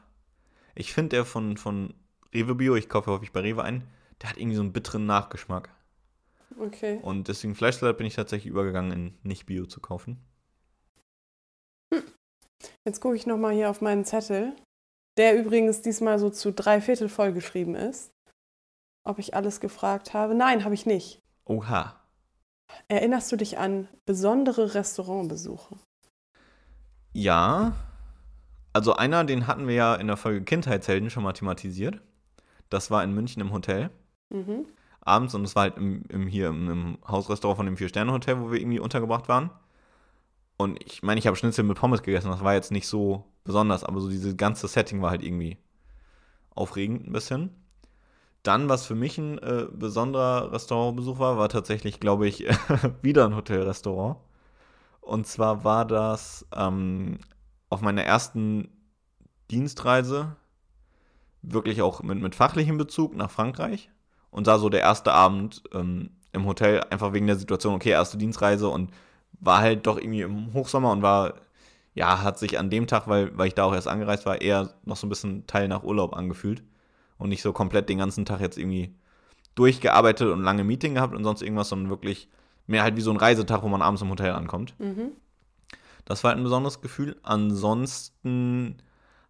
Ich 0.74 0.94
finde 0.94 1.10
der 1.10 1.24
von, 1.26 1.58
von 1.58 1.94
Rewe 2.32 2.54
Bio, 2.54 2.74
ich 2.76 2.88
kaufe 2.88 3.10
häufig 3.10 3.32
bei 3.32 3.40
Rewe 3.40 3.62
ein, 3.62 3.86
der 4.22 4.30
hat 4.30 4.38
irgendwie 4.38 4.56
so 4.56 4.62
einen 4.62 4.72
bitteren 4.72 5.04
Nachgeschmack. 5.04 5.68
Okay. 6.58 6.98
Und 7.02 7.28
deswegen 7.28 7.54
Fleischsalat 7.54 7.98
bin 7.98 8.06
ich 8.06 8.14
tatsächlich 8.14 8.50
übergegangen, 8.50 8.92
in 8.92 9.18
nicht 9.22 9.46
Bio 9.46 9.66
zu 9.66 9.80
kaufen. 9.80 10.18
Hm. 11.92 12.02
Jetzt 12.84 13.00
gucke 13.00 13.16
ich 13.16 13.26
nochmal 13.26 13.52
hier 13.52 13.68
auf 13.68 13.80
meinen 13.80 14.04
Zettel 14.04 14.54
der 15.16 15.38
übrigens 15.38 15.82
diesmal 15.82 16.18
so 16.18 16.30
zu 16.30 16.52
drei 16.52 16.80
Viertel 16.80 17.08
vollgeschrieben 17.08 17.74
ist. 17.74 18.12
Ob 19.04 19.18
ich 19.18 19.34
alles 19.34 19.60
gefragt 19.60 20.14
habe? 20.14 20.34
Nein, 20.34 20.64
habe 20.64 20.74
ich 20.74 20.86
nicht. 20.86 21.20
Oha. 21.44 21.96
Erinnerst 22.88 23.30
du 23.32 23.36
dich 23.36 23.58
an 23.58 23.88
besondere 24.06 24.74
Restaurantbesuche? 24.74 25.76
Ja. 27.12 27.72
Also 28.72 28.94
einer, 28.94 29.24
den 29.24 29.46
hatten 29.46 29.66
wir 29.66 29.74
ja 29.74 29.94
in 29.96 30.06
der 30.06 30.16
Folge 30.16 30.42
Kindheitshelden 30.42 31.10
schon 31.10 31.24
mal 31.24 31.32
thematisiert. 31.32 32.00
Das 32.70 32.90
war 32.90 33.04
in 33.04 33.12
München 33.12 33.42
im 33.42 33.52
Hotel. 33.52 33.90
Mhm. 34.30 34.66
Abends 35.00 35.34
und 35.34 35.44
es 35.44 35.54
war 35.56 35.64
halt 35.64 35.76
im, 35.76 36.04
im, 36.08 36.26
hier 36.26 36.48
im, 36.48 36.70
im 36.70 36.98
Hausrestaurant 37.06 37.58
von 37.58 37.66
dem 37.66 37.76
Vier-Sterne-Hotel, 37.76 38.40
wo 38.40 38.50
wir 38.50 38.60
irgendwie 38.60 38.78
untergebracht 38.78 39.28
waren. 39.28 39.50
Und 40.62 40.82
ich 40.84 41.02
meine, 41.02 41.18
ich 41.18 41.26
habe 41.26 41.36
Schnitzel 41.36 41.64
mit 41.64 41.76
Pommes 41.76 42.02
gegessen. 42.02 42.30
Das 42.30 42.44
war 42.44 42.54
jetzt 42.54 42.70
nicht 42.70 42.86
so 42.86 43.24
besonders, 43.44 43.84
aber 43.84 44.00
so 44.00 44.08
dieses 44.08 44.36
ganze 44.36 44.68
Setting 44.68 45.02
war 45.02 45.10
halt 45.10 45.22
irgendwie 45.22 45.58
aufregend 46.54 47.06
ein 47.06 47.12
bisschen. 47.12 47.50
Dann, 48.42 48.68
was 48.68 48.86
für 48.86 48.94
mich 48.94 49.18
ein 49.18 49.38
äh, 49.38 49.66
besonderer 49.72 50.52
Restaurantbesuch 50.52 51.18
war, 51.18 51.38
war 51.38 51.48
tatsächlich, 51.48 52.00
glaube 52.00 52.26
ich, 52.26 52.46
wieder 53.02 53.24
ein 53.24 53.36
Hotelrestaurant. 53.36 54.18
Und 55.00 55.26
zwar 55.26 55.64
war 55.64 55.84
das 55.84 56.46
ähm, 56.54 57.18
auf 57.68 57.80
meiner 57.80 58.04
ersten 58.04 58.68
Dienstreise 59.50 60.36
wirklich 61.42 61.82
auch 61.82 62.02
mit, 62.02 62.20
mit 62.20 62.34
fachlichem 62.34 62.78
Bezug 62.78 63.16
nach 63.16 63.30
Frankreich. 63.30 63.90
Und 64.30 64.46
da 64.46 64.58
so 64.58 64.68
der 64.68 64.80
erste 64.80 65.12
Abend 65.12 65.62
ähm, 65.72 66.10
im 66.32 66.46
Hotel, 66.46 66.80
einfach 66.90 67.12
wegen 67.12 67.26
der 67.26 67.36
Situation, 67.36 67.74
okay, 67.74 67.90
erste 67.90 68.16
Dienstreise 68.16 68.68
und 68.68 68.90
war 69.40 69.60
halt 69.60 69.86
doch 69.86 69.98
irgendwie 69.98 70.22
im 70.22 70.52
Hochsommer 70.54 70.92
und 70.92 71.02
war, 71.02 71.34
ja, 71.94 72.22
hat 72.22 72.38
sich 72.38 72.58
an 72.58 72.70
dem 72.70 72.86
Tag, 72.86 73.08
weil, 73.08 73.36
weil 73.36 73.48
ich 73.48 73.54
da 73.54 73.64
auch 73.64 73.74
erst 73.74 73.88
angereist 73.88 74.26
war, 74.26 74.40
eher 74.40 74.74
noch 74.84 74.96
so 74.96 75.06
ein 75.06 75.10
bisschen 75.10 75.46
Teil 75.46 75.68
nach 75.68 75.82
Urlaub 75.82 76.14
angefühlt. 76.14 76.62
Und 77.18 77.28
nicht 77.28 77.42
so 77.42 77.52
komplett 77.52 77.88
den 77.88 77.98
ganzen 77.98 78.24
Tag 78.24 78.40
jetzt 78.40 78.58
irgendwie 78.58 78.94
durchgearbeitet 79.54 80.28
und 80.28 80.42
lange 80.42 80.64
Meeting 80.64 80.94
gehabt 80.94 81.14
und 81.14 81.22
sonst 81.24 81.42
irgendwas, 81.42 81.68
sondern 81.68 81.90
wirklich 81.90 82.28
mehr 82.66 82.82
halt 82.82 82.96
wie 82.96 83.00
so 83.02 83.10
ein 83.10 83.16
Reisetag, 83.16 83.62
wo 83.62 83.68
man 83.68 83.82
abends 83.82 84.02
im 84.02 84.10
Hotel 84.10 84.32
ankommt. 84.32 84.74
Mhm. 84.78 85.12
Das 86.04 86.24
war 86.24 86.30
halt 86.30 86.40
ein 86.40 86.44
besonderes 86.44 86.80
Gefühl. 86.80 87.16
Ansonsten 87.22 88.78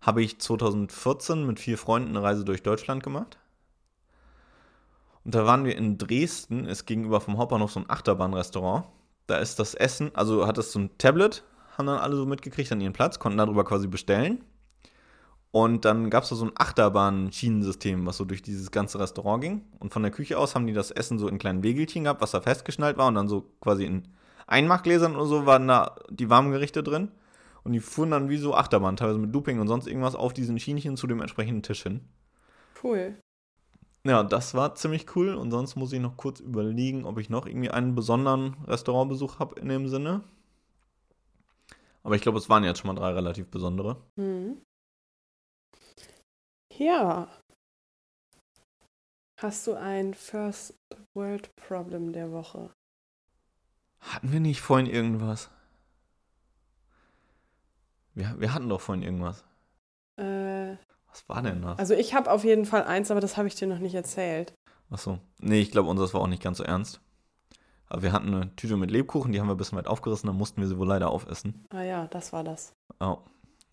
habe 0.01 0.23
ich 0.23 0.39
2014 0.41 1.47
mit 1.47 1.61
vier 1.61 1.79
Freunden 1.79 2.11
eine 2.11 2.23
Reise 2.23 2.45
durch 2.45 2.63
Deutschland 2.63 3.03
gemacht. 3.03 3.39
Und 5.25 5.35
da 5.35 5.47
waren 5.47 5.65
wir 5.65 5.77
in 5.77 5.99
Dresden, 5.99 6.65
ist 6.65 6.87
gegenüber 6.87 7.21
vom 7.21 7.39
Hauptbahnhof 7.39 7.73
so 7.73 7.81
ein 7.81 7.89
Achterbahnrestaurant. 7.89 8.87
Da 9.27 9.39
ist 9.39 9.59
das 9.59 9.75
Essen, 9.75 10.11
also 10.15 10.47
hat 10.47 10.59
es 10.59 10.73
so 10.73 10.81
ein 10.81 10.91
Tablet, 10.99 11.45
haben 11.77 11.87
dann 11.87 11.99
alle 11.99 12.17
so 12.17 12.27
mitgekriegt 12.27 12.71
an 12.73 12.81
ihren 12.81 12.93
Platz, 12.93 13.19
konnten 13.19 13.39
darüber 13.39 13.65
quasi 13.65 13.87
bestellen. 13.87 14.45
Und 15.53 15.85
dann 15.85 16.09
gab 16.09 16.25
es 16.25 16.31
da 16.31 16.35
so 16.37 16.47
ein 16.47 16.53
Achterbahn-Schienensystem, 16.55 18.07
was 18.07 18.17
so 18.17 18.25
durch 18.25 18.41
dieses 18.41 18.71
ganze 18.71 18.99
Restaurant 18.99 19.43
ging. 19.43 19.63
Und 19.81 19.93
von 19.93 20.03
der 20.03 20.11
Küche 20.11 20.39
aus 20.39 20.55
haben 20.55 20.67
die 20.67 20.73
das 20.73 20.91
Essen 20.91 21.19
so 21.19 21.29
in 21.29 21.39
kleinen 21.39 21.63
Wegelchen 21.63 22.05
gehabt, 22.05 22.23
was 22.23 22.31
da 22.31 22.41
festgeschnallt 22.41 22.97
war. 22.97 23.09
Und 23.09 23.17
dann 23.17 23.29
so 23.29 23.51
quasi 23.61 23.85
in 23.85 24.09
Einmachgläsern 24.47 25.15
oder 25.15 25.27
so 25.27 25.45
waren 25.45 25.69
da 25.69 25.97
die 26.09 26.31
warmen 26.31 26.53
Gerichte 26.53 26.83
drin. 26.83 27.11
Und 27.65 27.75
die 27.75 27.81
fuhren 27.81 28.11
dann 28.11 28.31
wie 28.31 28.39
so 28.39 28.55
Achterbahn, 28.55 28.97
teilweise 28.97 29.19
mit 29.19 29.33
Looping 29.33 29.61
und 29.61 29.69
sonst 29.69 29.87
irgendwas 29.87 30.15
auf 30.15 30.33
diesen 30.33 30.59
Schienchen 30.59 30.97
zu 30.97 31.07
dem 31.07 31.21
entsprechenden 31.21 31.63
Tisch 31.63 31.83
hin. 31.83 32.01
Cool. 32.83 33.17
Ja, 34.05 34.25
das 34.25 34.55
war 34.55 34.75
ziemlich 34.75 35.15
cool. 35.17 35.35
Und 35.35 35.51
sonst 35.51 35.77
muss 35.77 35.93
ich 35.93 36.01
noch 36.01 36.17
kurz 36.17 36.41
überlegen, 36.41 37.05
ob 37.05 37.19
ich 37.19 37.31
noch 37.31 37.47
irgendwie 37.47 37.71
einen 37.71 37.95
besonderen 37.95 38.57
Restaurantbesuch 38.65 39.39
habe 39.39 39.61
in 39.61 39.69
dem 39.69 39.89
Sinne. 39.89 40.23
Aber 42.03 42.17
ich 42.17 42.23
glaube, 42.23 42.39
es 42.39 42.49
waren 42.49 42.65
jetzt 42.65 42.81
schon 42.81 42.89
mal 42.89 43.01
drei 43.01 43.13
relativ 43.13 43.49
besondere. 43.49 43.97
Mhm. 44.17 44.61
Ja. 46.77 47.29
Hast 49.41 49.67
du 49.67 49.75
ein 49.75 50.15
First 50.15 50.75
World 51.15 51.55
Problem 51.57 52.13
der 52.13 52.33
Woche? 52.33 52.71
Hatten 54.01 54.33
wir 54.33 54.41
nicht 54.41 54.61
vorhin 54.61 54.87
irgendwas? 54.87 55.49
Wir, 58.15 58.35
wir 58.39 58.53
hatten 58.53 58.69
doch 58.69 58.81
vorhin 58.81 59.03
irgendwas. 59.03 59.45
Äh, 60.19 60.77
Was 61.13 61.29
war 61.29 61.43
denn 61.43 61.63
das? 61.63 61.79
also 61.79 61.95
ich 61.95 62.15
habe 62.15 62.31
auf 62.31 62.43
jeden 62.45 62.65
Fall 62.65 62.85
eins, 62.85 63.11
aber 63.11 63.21
das 63.21 63.37
habe 63.37 63.47
ich 63.49 63.55
dir 63.55 63.69
noch 63.69 63.79
nicht 63.79 63.95
erzählt. 63.95 64.53
Achso. 64.91 65.19
Nee, 65.39 65.61
ich 65.61 65.71
glaube, 65.71 65.89
unseres 65.89 66.13
war 66.15 66.21
auch 66.23 66.27
nicht 66.27 66.43
ganz 66.43 66.59
so 66.59 66.65
ernst. 66.65 67.01
Aber 67.89 68.03
wir 68.03 68.13
hatten 68.13 68.35
eine 68.35 68.57
Tüte 68.57 68.77
mit 68.77 68.91
Lebkuchen, 68.91 69.33
die 69.33 69.41
haben 69.41 69.47
wir 69.49 69.55
ein 69.55 69.59
bisschen 69.59 69.77
weit 69.79 69.87
aufgerissen, 69.87 70.27
dann 70.27 70.37
mussten 70.37 70.61
wir 70.61 70.69
sie 70.69 70.79
wohl 70.79 70.89
leider 70.89 71.11
aufessen. 71.11 71.67
Ah 71.71 71.83
ja, 71.83 72.07
das 72.09 72.33
war 72.33 72.43
das. 72.43 72.73
Oh. 73.01 73.19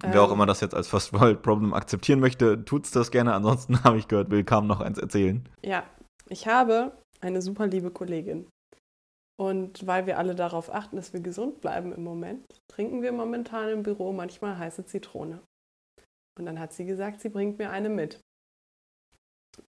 Wer 0.01 0.21
auch 0.21 0.27
Ähm. 0.27 0.33
immer 0.35 0.45
das 0.45 0.61
jetzt 0.61 0.75
als 0.75 0.87
First 0.87 1.13
World 1.13 1.41
Problem 1.41 1.73
akzeptieren 1.73 2.19
möchte, 2.19 2.63
tut's 2.65 2.91
das 2.91 3.11
gerne. 3.11 3.33
Ansonsten 3.33 3.83
habe 3.83 3.97
ich 3.97 4.07
gehört, 4.07 4.29
Will 4.31 4.43
kam 4.43 4.67
noch 4.67 4.81
eins 4.81 4.97
erzählen. 4.97 5.47
Ja, 5.63 5.83
ich 6.27 6.47
habe 6.47 6.91
eine 7.21 7.41
super 7.41 7.67
liebe 7.67 7.91
Kollegin. 7.91 8.47
Und 9.37 9.87
weil 9.87 10.05
wir 10.05 10.17
alle 10.17 10.35
darauf 10.35 10.73
achten, 10.73 10.97
dass 10.97 11.13
wir 11.13 11.21
gesund 11.21 11.61
bleiben 11.61 11.93
im 11.93 12.03
Moment, 12.03 12.45
trinken 12.67 13.01
wir 13.01 13.13
momentan 13.13 13.69
im 13.69 13.83
Büro 13.83 14.11
manchmal 14.11 14.57
heiße 14.57 14.85
Zitrone. 14.85 15.41
Und 16.39 16.45
dann 16.45 16.59
hat 16.59 16.73
sie 16.73 16.85
gesagt, 16.85 17.21
sie 17.21 17.29
bringt 17.29 17.57
mir 17.59 17.69
eine 17.69 17.89
mit. 17.89 18.19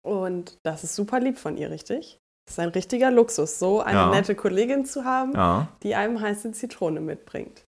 Und 0.02 0.58
das 0.64 0.84
ist 0.84 0.94
super 0.96 1.20
lieb 1.20 1.38
von 1.38 1.56
ihr, 1.56 1.70
richtig? 1.70 2.18
Das 2.44 2.54
ist 2.54 2.58
ein 2.58 2.68
richtiger 2.70 3.10
Luxus, 3.10 3.58
so 3.58 3.80
eine 3.80 3.98
Ja. 3.98 4.10
nette 4.10 4.34
Kollegin 4.34 4.84
zu 4.84 5.04
haben, 5.04 5.32
Ja. 5.32 5.68
die 5.82 5.94
einem 5.94 6.20
heiße 6.20 6.52
Zitrone 6.52 7.00
mitbringt. 7.00 7.64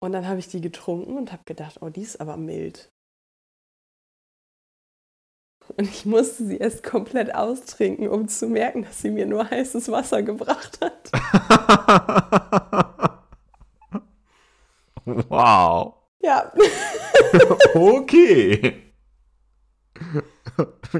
Und 0.00 0.12
dann 0.12 0.26
habe 0.28 0.38
ich 0.40 0.48
die 0.48 0.60
getrunken 0.60 1.16
und 1.16 1.32
habe 1.32 1.42
gedacht, 1.44 1.78
oh, 1.80 1.88
die 1.90 2.02
ist 2.02 2.20
aber 2.20 2.36
mild. 2.36 2.90
Und 5.76 5.84
ich 5.88 6.06
musste 6.06 6.44
sie 6.46 6.56
erst 6.56 6.82
komplett 6.82 7.34
austrinken, 7.34 8.08
um 8.08 8.26
zu 8.28 8.48
merken, 8.48 8.82
dass 8.84 9.00
sie 9.00 9.10
mir 9.10 9.26
nur 9.26 9.48
heißes 9.50 9.90
Wasser 9.90 10.22
gebracht 10.22 10.78
hat. 10.80 11.10
wow. 15.04 15.94
Ja, 16.20 16.52
Okay. 17.74 18.82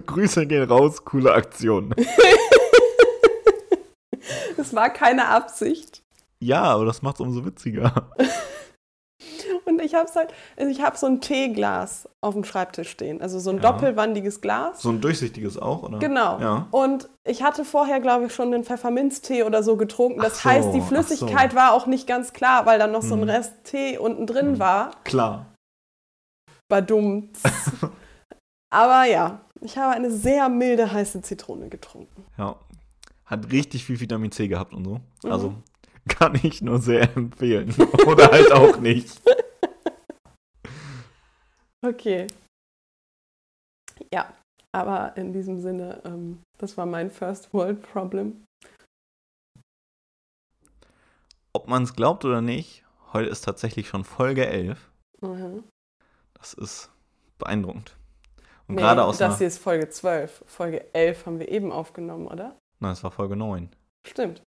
Grüße 0.07 0.47
gehen 0.47 0.65
raus, 0.69 1.05
coole 1.05 1.33
Aktion. 1.33 1.95
es 4.57 4.75
war 4.75 4.91
keine 4.91 5.29
Absicht. 5.29 6.03
Ja, 6.41 6.63
aber 6.63 6.85
das 6.85 7.03
macht's 7.03 7.21
umso 7.21 7.45
witziger. 7.45 8.11
Und 9.65 9.83
ich 9.83 9.95
habe 9.95 10.09
halt, 10.15 10.33
also 10.57 10.71
ich 10.71 10.81
habe 10.83 10.97
so 10.97 11.07
ein 11.07 11.21
Teeglas 11.21 12.09
auf 12.21 12.35
dem 12.35 12.45
Schreibtisch 12.45 12.89
stehen, 12.91 13.21
also 13.21 13.39
so 13.39 13.51
ein 13.51 13.57
Ja. 13.57 13.63
doppelwandiges 13.73 14.41
Glas. 14.41 14.81
So 14.81 14.89
ein 14.91 15.01
durchsichtiges 15.01 15.59
auch, 15.59 15.83
oder? 15.83 15.99
Genau. 15.99 16.39
Ja. 16.41 16.67
Und 16.71 17.09
ich 17.25 17.43
hatte 17.43 17.65
vorher, 17.65 18.01
glaube 18.01 18.27
ich, 18.27 18.35
schon 18.35 18.51
den 18.53 18.65
Pfefferminztee 18.65 19.43
oder 19.43 19.63
so 19.63 19.77
getrunken. 19.77 20.21
Das 20.21 20.43
so, 20.43 20.49
heißt, 20.49 20.73
die 20.73 20.81
Flüssigkeit 20.81 21.51
so. 21.53 21.57
war 21.57 21.73
auch 21.73 21.87
nicht 21.87 22.07
ganz 22.07 22.33
klar, 22.33 22.65
weil 22.67 22.79
dann 22.79 22.93
noch 22.93 23.03
so 23.03 23.15
ein 23.15 23.23
Hm. 23.23 23.29
Rest 23.31 23.53
Tee 23.65 23.99
unten 23.99 24.27
drin 24.27 24.53
Hm. 24.53 24.59
war. 24.59 24.91
Klar. 25.05 25.47
Badumts. 26.69 27.43
Aber 28.71 29.05
ja, 29.05 29.41
ich 29.61 29.77
habe 29.79 29.95
eine 29.95 30.11
sehr 30.11 30.49
milde 30.49 30.93
heiße 30.93 31.23
Zitrone 31.23 31.69
getrunken. 31.69 32.25
Ja. 32.37 32.59
Hat 33.25 33.51
richtig 33.51 33.85
viel 33.85 34.01
Vitamin 34.01 34.33
C 34.33 34.49
gehabt 34.49 34.73
und 34.73 34.85
so. 34.85 35.01
Mhm. 35.25 35.33
Also 35.33 35.55
kann 36.09 36.39
ich 36.43 36.63
nur 36.63 36.79
sehr 36.81 37.15
empfehlen. 37.17 37.75
Oder 38.07 38.31
halt 38.31 38.53
auch 38.53 38.79
nicht. 38.79 39.21
Okay. 41.85 42.29
Ja, 44.13 44.33
aber 44.73 45.17
in 45.17 45.33
diesem 45.33 45.61
Sinne, 45.61 46.03
ähm, 46.05 46.41
das 46.59 46.77
war 46.77 46.87
mein 46.87 47.11
First 47.11 47.53
World 47.53 47.83
Problem. 47.83 48.45
Ob 51.53 51.69
man 51.69 51.83
es 51.83 51.95
glaubt 51.95 52.25
oder 52.25 52.41
nicht, 52.41 52.85
heute 53.13 53.29
ist 53.29 53.43
tatsächlich 53.43 53.89
schon 53.89 54.05
Folge 54.05 54.47
11. 54.47 54.91
Mhm. 55.21 55.65
Das 56.39 56.55
ist 56.55 56.91
beeindruckend. 57.39 57.97
Und 58.67 58.75
Nee, 58.75 58.83
gerade 58.83 59.05
aus 59.05 59.19
das 59.19 59.39
hier 59.39 59.47
ist 59.47 59.59
Folge 59.59 59.89
12. 59.89 60.45
Folge 60.47 60.95
11 60.95 61.27
haben 61.27 61.39
wir 61.39 61.49
eben 61.49 61.73
aufgenommen, 61.73 62.27
oder? 62.27 62.57
Nein, 62.81 62.93
es 62.93 63.03
war 63.03 63.11
Folge 63.11 63.35
9. 63.35 63.71
Stimmt. 64.07 64.43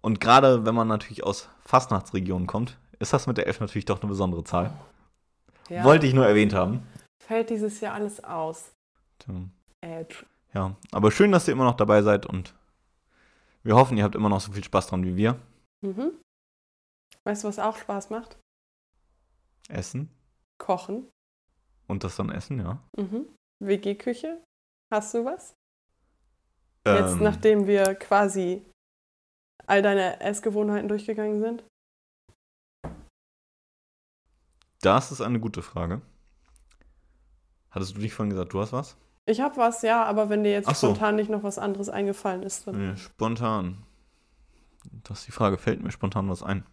Und 0.00 0.20
gerade 0.20 0.64
wenn 0.64 0.74
man 0.74 0.88
natürlich 0.88 1.24
aus 1.24 1.48
Fastnachtsregionen 1.60 2.46
kommt, 2.46 2.78
ist 2.98 3.12
das 3.12 3.26
mit 3.26 3.36
der 3.36 3.46
11 3.46 3.60
natürlich 3.60 3.84
doch 3.84 4.00
eine 4.00 4.08
besondere 4.08 4.44
Zahl. 4.44 4.72
Ja, 5.68 5.84
Wollte 5.84 6.06
ich 6.06 6.14
nur 6.14 6.26
erwähnt 6.26 6.54
haben. 6.54 6.86
Fällt 7.22 7.50
dieses 7.50 7.80
Jahr 7.80 7.94
alles 7.94 8.24
aus. 8.24 8.72
Tja. 9.18 9.34
Edge. 9.82 10.24
Ja, 10.54 10.74
aber 10.92 11.10
schön, 11.10 11.30
dass 11.30 11.46
ihr 11.46 11.52
immer 11.52 11.64
noch 11.64 11.76
dabei 11.76 12.02
seid 12.02 12.24
und 12.24 12.54
wir 13.62 13.76
hoffen, 13.76 13.98
ihr 13.98 14.04
habt 14.04 14.14
immer 14.14 14.30
noch 14.30 14.40
so 14.40 14.52
viel 14.52 14.64
Spaß 14.64 14.86
dran 14.86 15.04
wie 15.04 15.16
wir. 15.16 15.38
Mhm. 15.82 16.12
Weißt 17.24 17.44
du, 17.44 17.48
was 17.48 17.58
auch 17.58 17.76
Spaß 17.76 18.08
macht? 18.08 18.38
Essen 19.68 20.08
Kochen. 20.58 21.08
und 21.86 22.04
das 22.04 22.16
dann 22.16 22.30
essen, 22.30 22.58
ja. 22.60 22.82
Mhm. 22.96 23.26
WG-Küche. 23.60 24.42
Hast 24.92 25.14
du 25.14 25.24
was? 25.24 25.54
Jetzt, 26.86 27.14
Ähm, 27.14 27.22
nachdem 27.22 27.66
wir 27.66 27.94
quasi 27.94 28.64
all 29.66 29.82
deine 29.82 30.20
Essgewohnheiten 30.20 30.88
durchgegangen 30.88 31.40
sind? 31.40 31.64
das 34.80 35.10
ist 35.12 35.20
eine 35.20 35.40
gute 35.40 35.60
Frage. 35.62 36.00
Hattest 37.70 37.96
du 37.96 38.00
dich 38.00 38.14
vorhin 38.14 38.30
gesagt, 38.30 38.52
du 38.52 38.60
hast 38.60 38.72
was? 38.72 38.96
Ich 39.26 39.40
habe 39.40 39.56
was, 39.56 39.82
ja, 39.82 40.04
aber 40.04 40.28
wenn 40.30 40.44
dir 40.44 40.52
jetzt 40.52 40.68
so. 40.76 40.88
spontan 40.88 41.16
nicht 41.16 41.28
noch 41.30 41.42
was 41.42 41.58
anderes 41.58 41.88
eingefallen 41.88 42.42
ist, 42.42 42.66
dann. 42.66 42.78
Nee, 42.92 42.96
spontan. 42.96 43.84
Das 45.04 45.18
ist 45.20 45.26
die 45.26 45.32
Frage. 45.32 45.58
Fällt 45.58 45.82
mir 45.82 45.90
spontan 45.90 46.30
was 46.30 46.42
ein? 46.42 46.64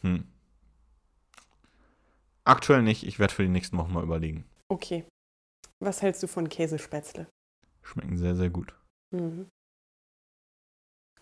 Hm. 0.00 0.31
Aktuell 2.44 2.82
nicht. 2.82 3.06
Ich 3.06 3.18
werde 3.18 3.34
für 3.34 3.42
die 3.42 3.48
nächsten 3.48 3.78
Wochen 3.78 3.92
mal 3.92 4.02
überlegen. 4.02 4.44
Okay. 4.68 5.04
Was 5.80 6.02
hältst 6.02 6.22
du 6.22 6.26
von 6.26 6.48
Käsespätzle? 6.48 7.28
Schmecken 7.82 8.16
sehr, 8.16 8.36
sehr 8.36 8.50
gut. 8.50 8.74
Mhm. 9.10 9.48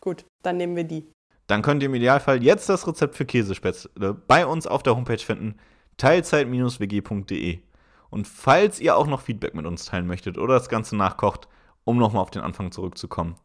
Gut, 0.00 0.26
dann 0.42 0.56
nehmen 0.56 0.76
wir 0.76 0.84
die. 0.84 1.10
Dann 1.46 1.62
könnt 1.62 1.82
ihr 1.82 1.86
im 1.86 1.94
Idealfall 1.94 2.42
jetzt 2.42 2.68
das 2.68 2.86
Rezept 2.86 3.16
für 3.16 3.26
Käsespätzle 3.26 4.14
bei 4.14 4.46
uns 4.46 4.66
auf 4.66 4.82
der 4.82 4.96
Homepage 4.96 5.18
finden, 5.18 5.58
teilzeit-wg.de. 5.96 7.60
Und 8.08 8.28
falls 8.28 8.80
ihr 8.80 8.96
auch 8.96 9.06
noch 9.06 9.20
Feedback 9.20 9.54
mit 9.54 9.66
uns 9.66 9.84
teilen 9.84 10.06
möchtet 10.06 10.38
oder 10.38 10.54
das 10.54 10.68
Ganze 10.68 10.96
nachkocht, 10.96 11.48
um 11.84 11.98
nochmal 11.98 12.22
auf 12.22 12.30
den 12.30 12.42
Anfang 12.42 12.72
zurückzukommen, 12.72 13.36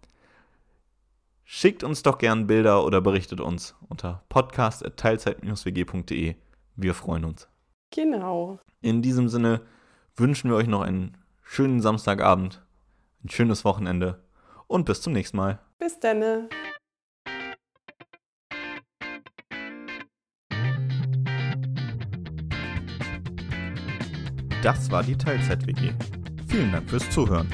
schickt 1.44 1.84
uns 1.84 2.04
doch 2.04 2.18
gern 2.18 2.48
Bilder 2.48 2.86
oder 2.86 3.02
berichtet 3.02 3.42
uns 3.42 3.76
unter 3.90 4.24
podcast.teilzeit-wg.de. 4.30 6.36
Wir 6.76 6.94
freuen 6.94 7.26
uns. 7.26 7.50
Genau. 7.92 8.60
In 8.82 9.02
diesem 9.02 9.30
Sinne 9.30 9.62
wünschen 10.16 10.50
wir 10.50 10.58
euch 10.58 10.68
noch 10.68 10.82
einen 10.82 11.18
schönen 11.44 11.82
Samstagabend, 11.82 12.66
ein 13.24 13.30
schönes 13.30 13.66
Wochenende 13.66 14.24
und 14.68 14.86
bis 14.86 15.02
zum 15.02 15.14
nächsten 15.14 15.38
Mal. 15.38 15.60
Bis 15.80 16.00
denne. 16.00 16.50
Das 24.64 24.90
war 24.90 25.04
die 25.04 25.16
Teilzeit-WG. 25.16 25.94
Vielen 26.48 26.72
Dank 26.72 26.90
fürs 26.90 27.08
Zuhören. 27.12 27.48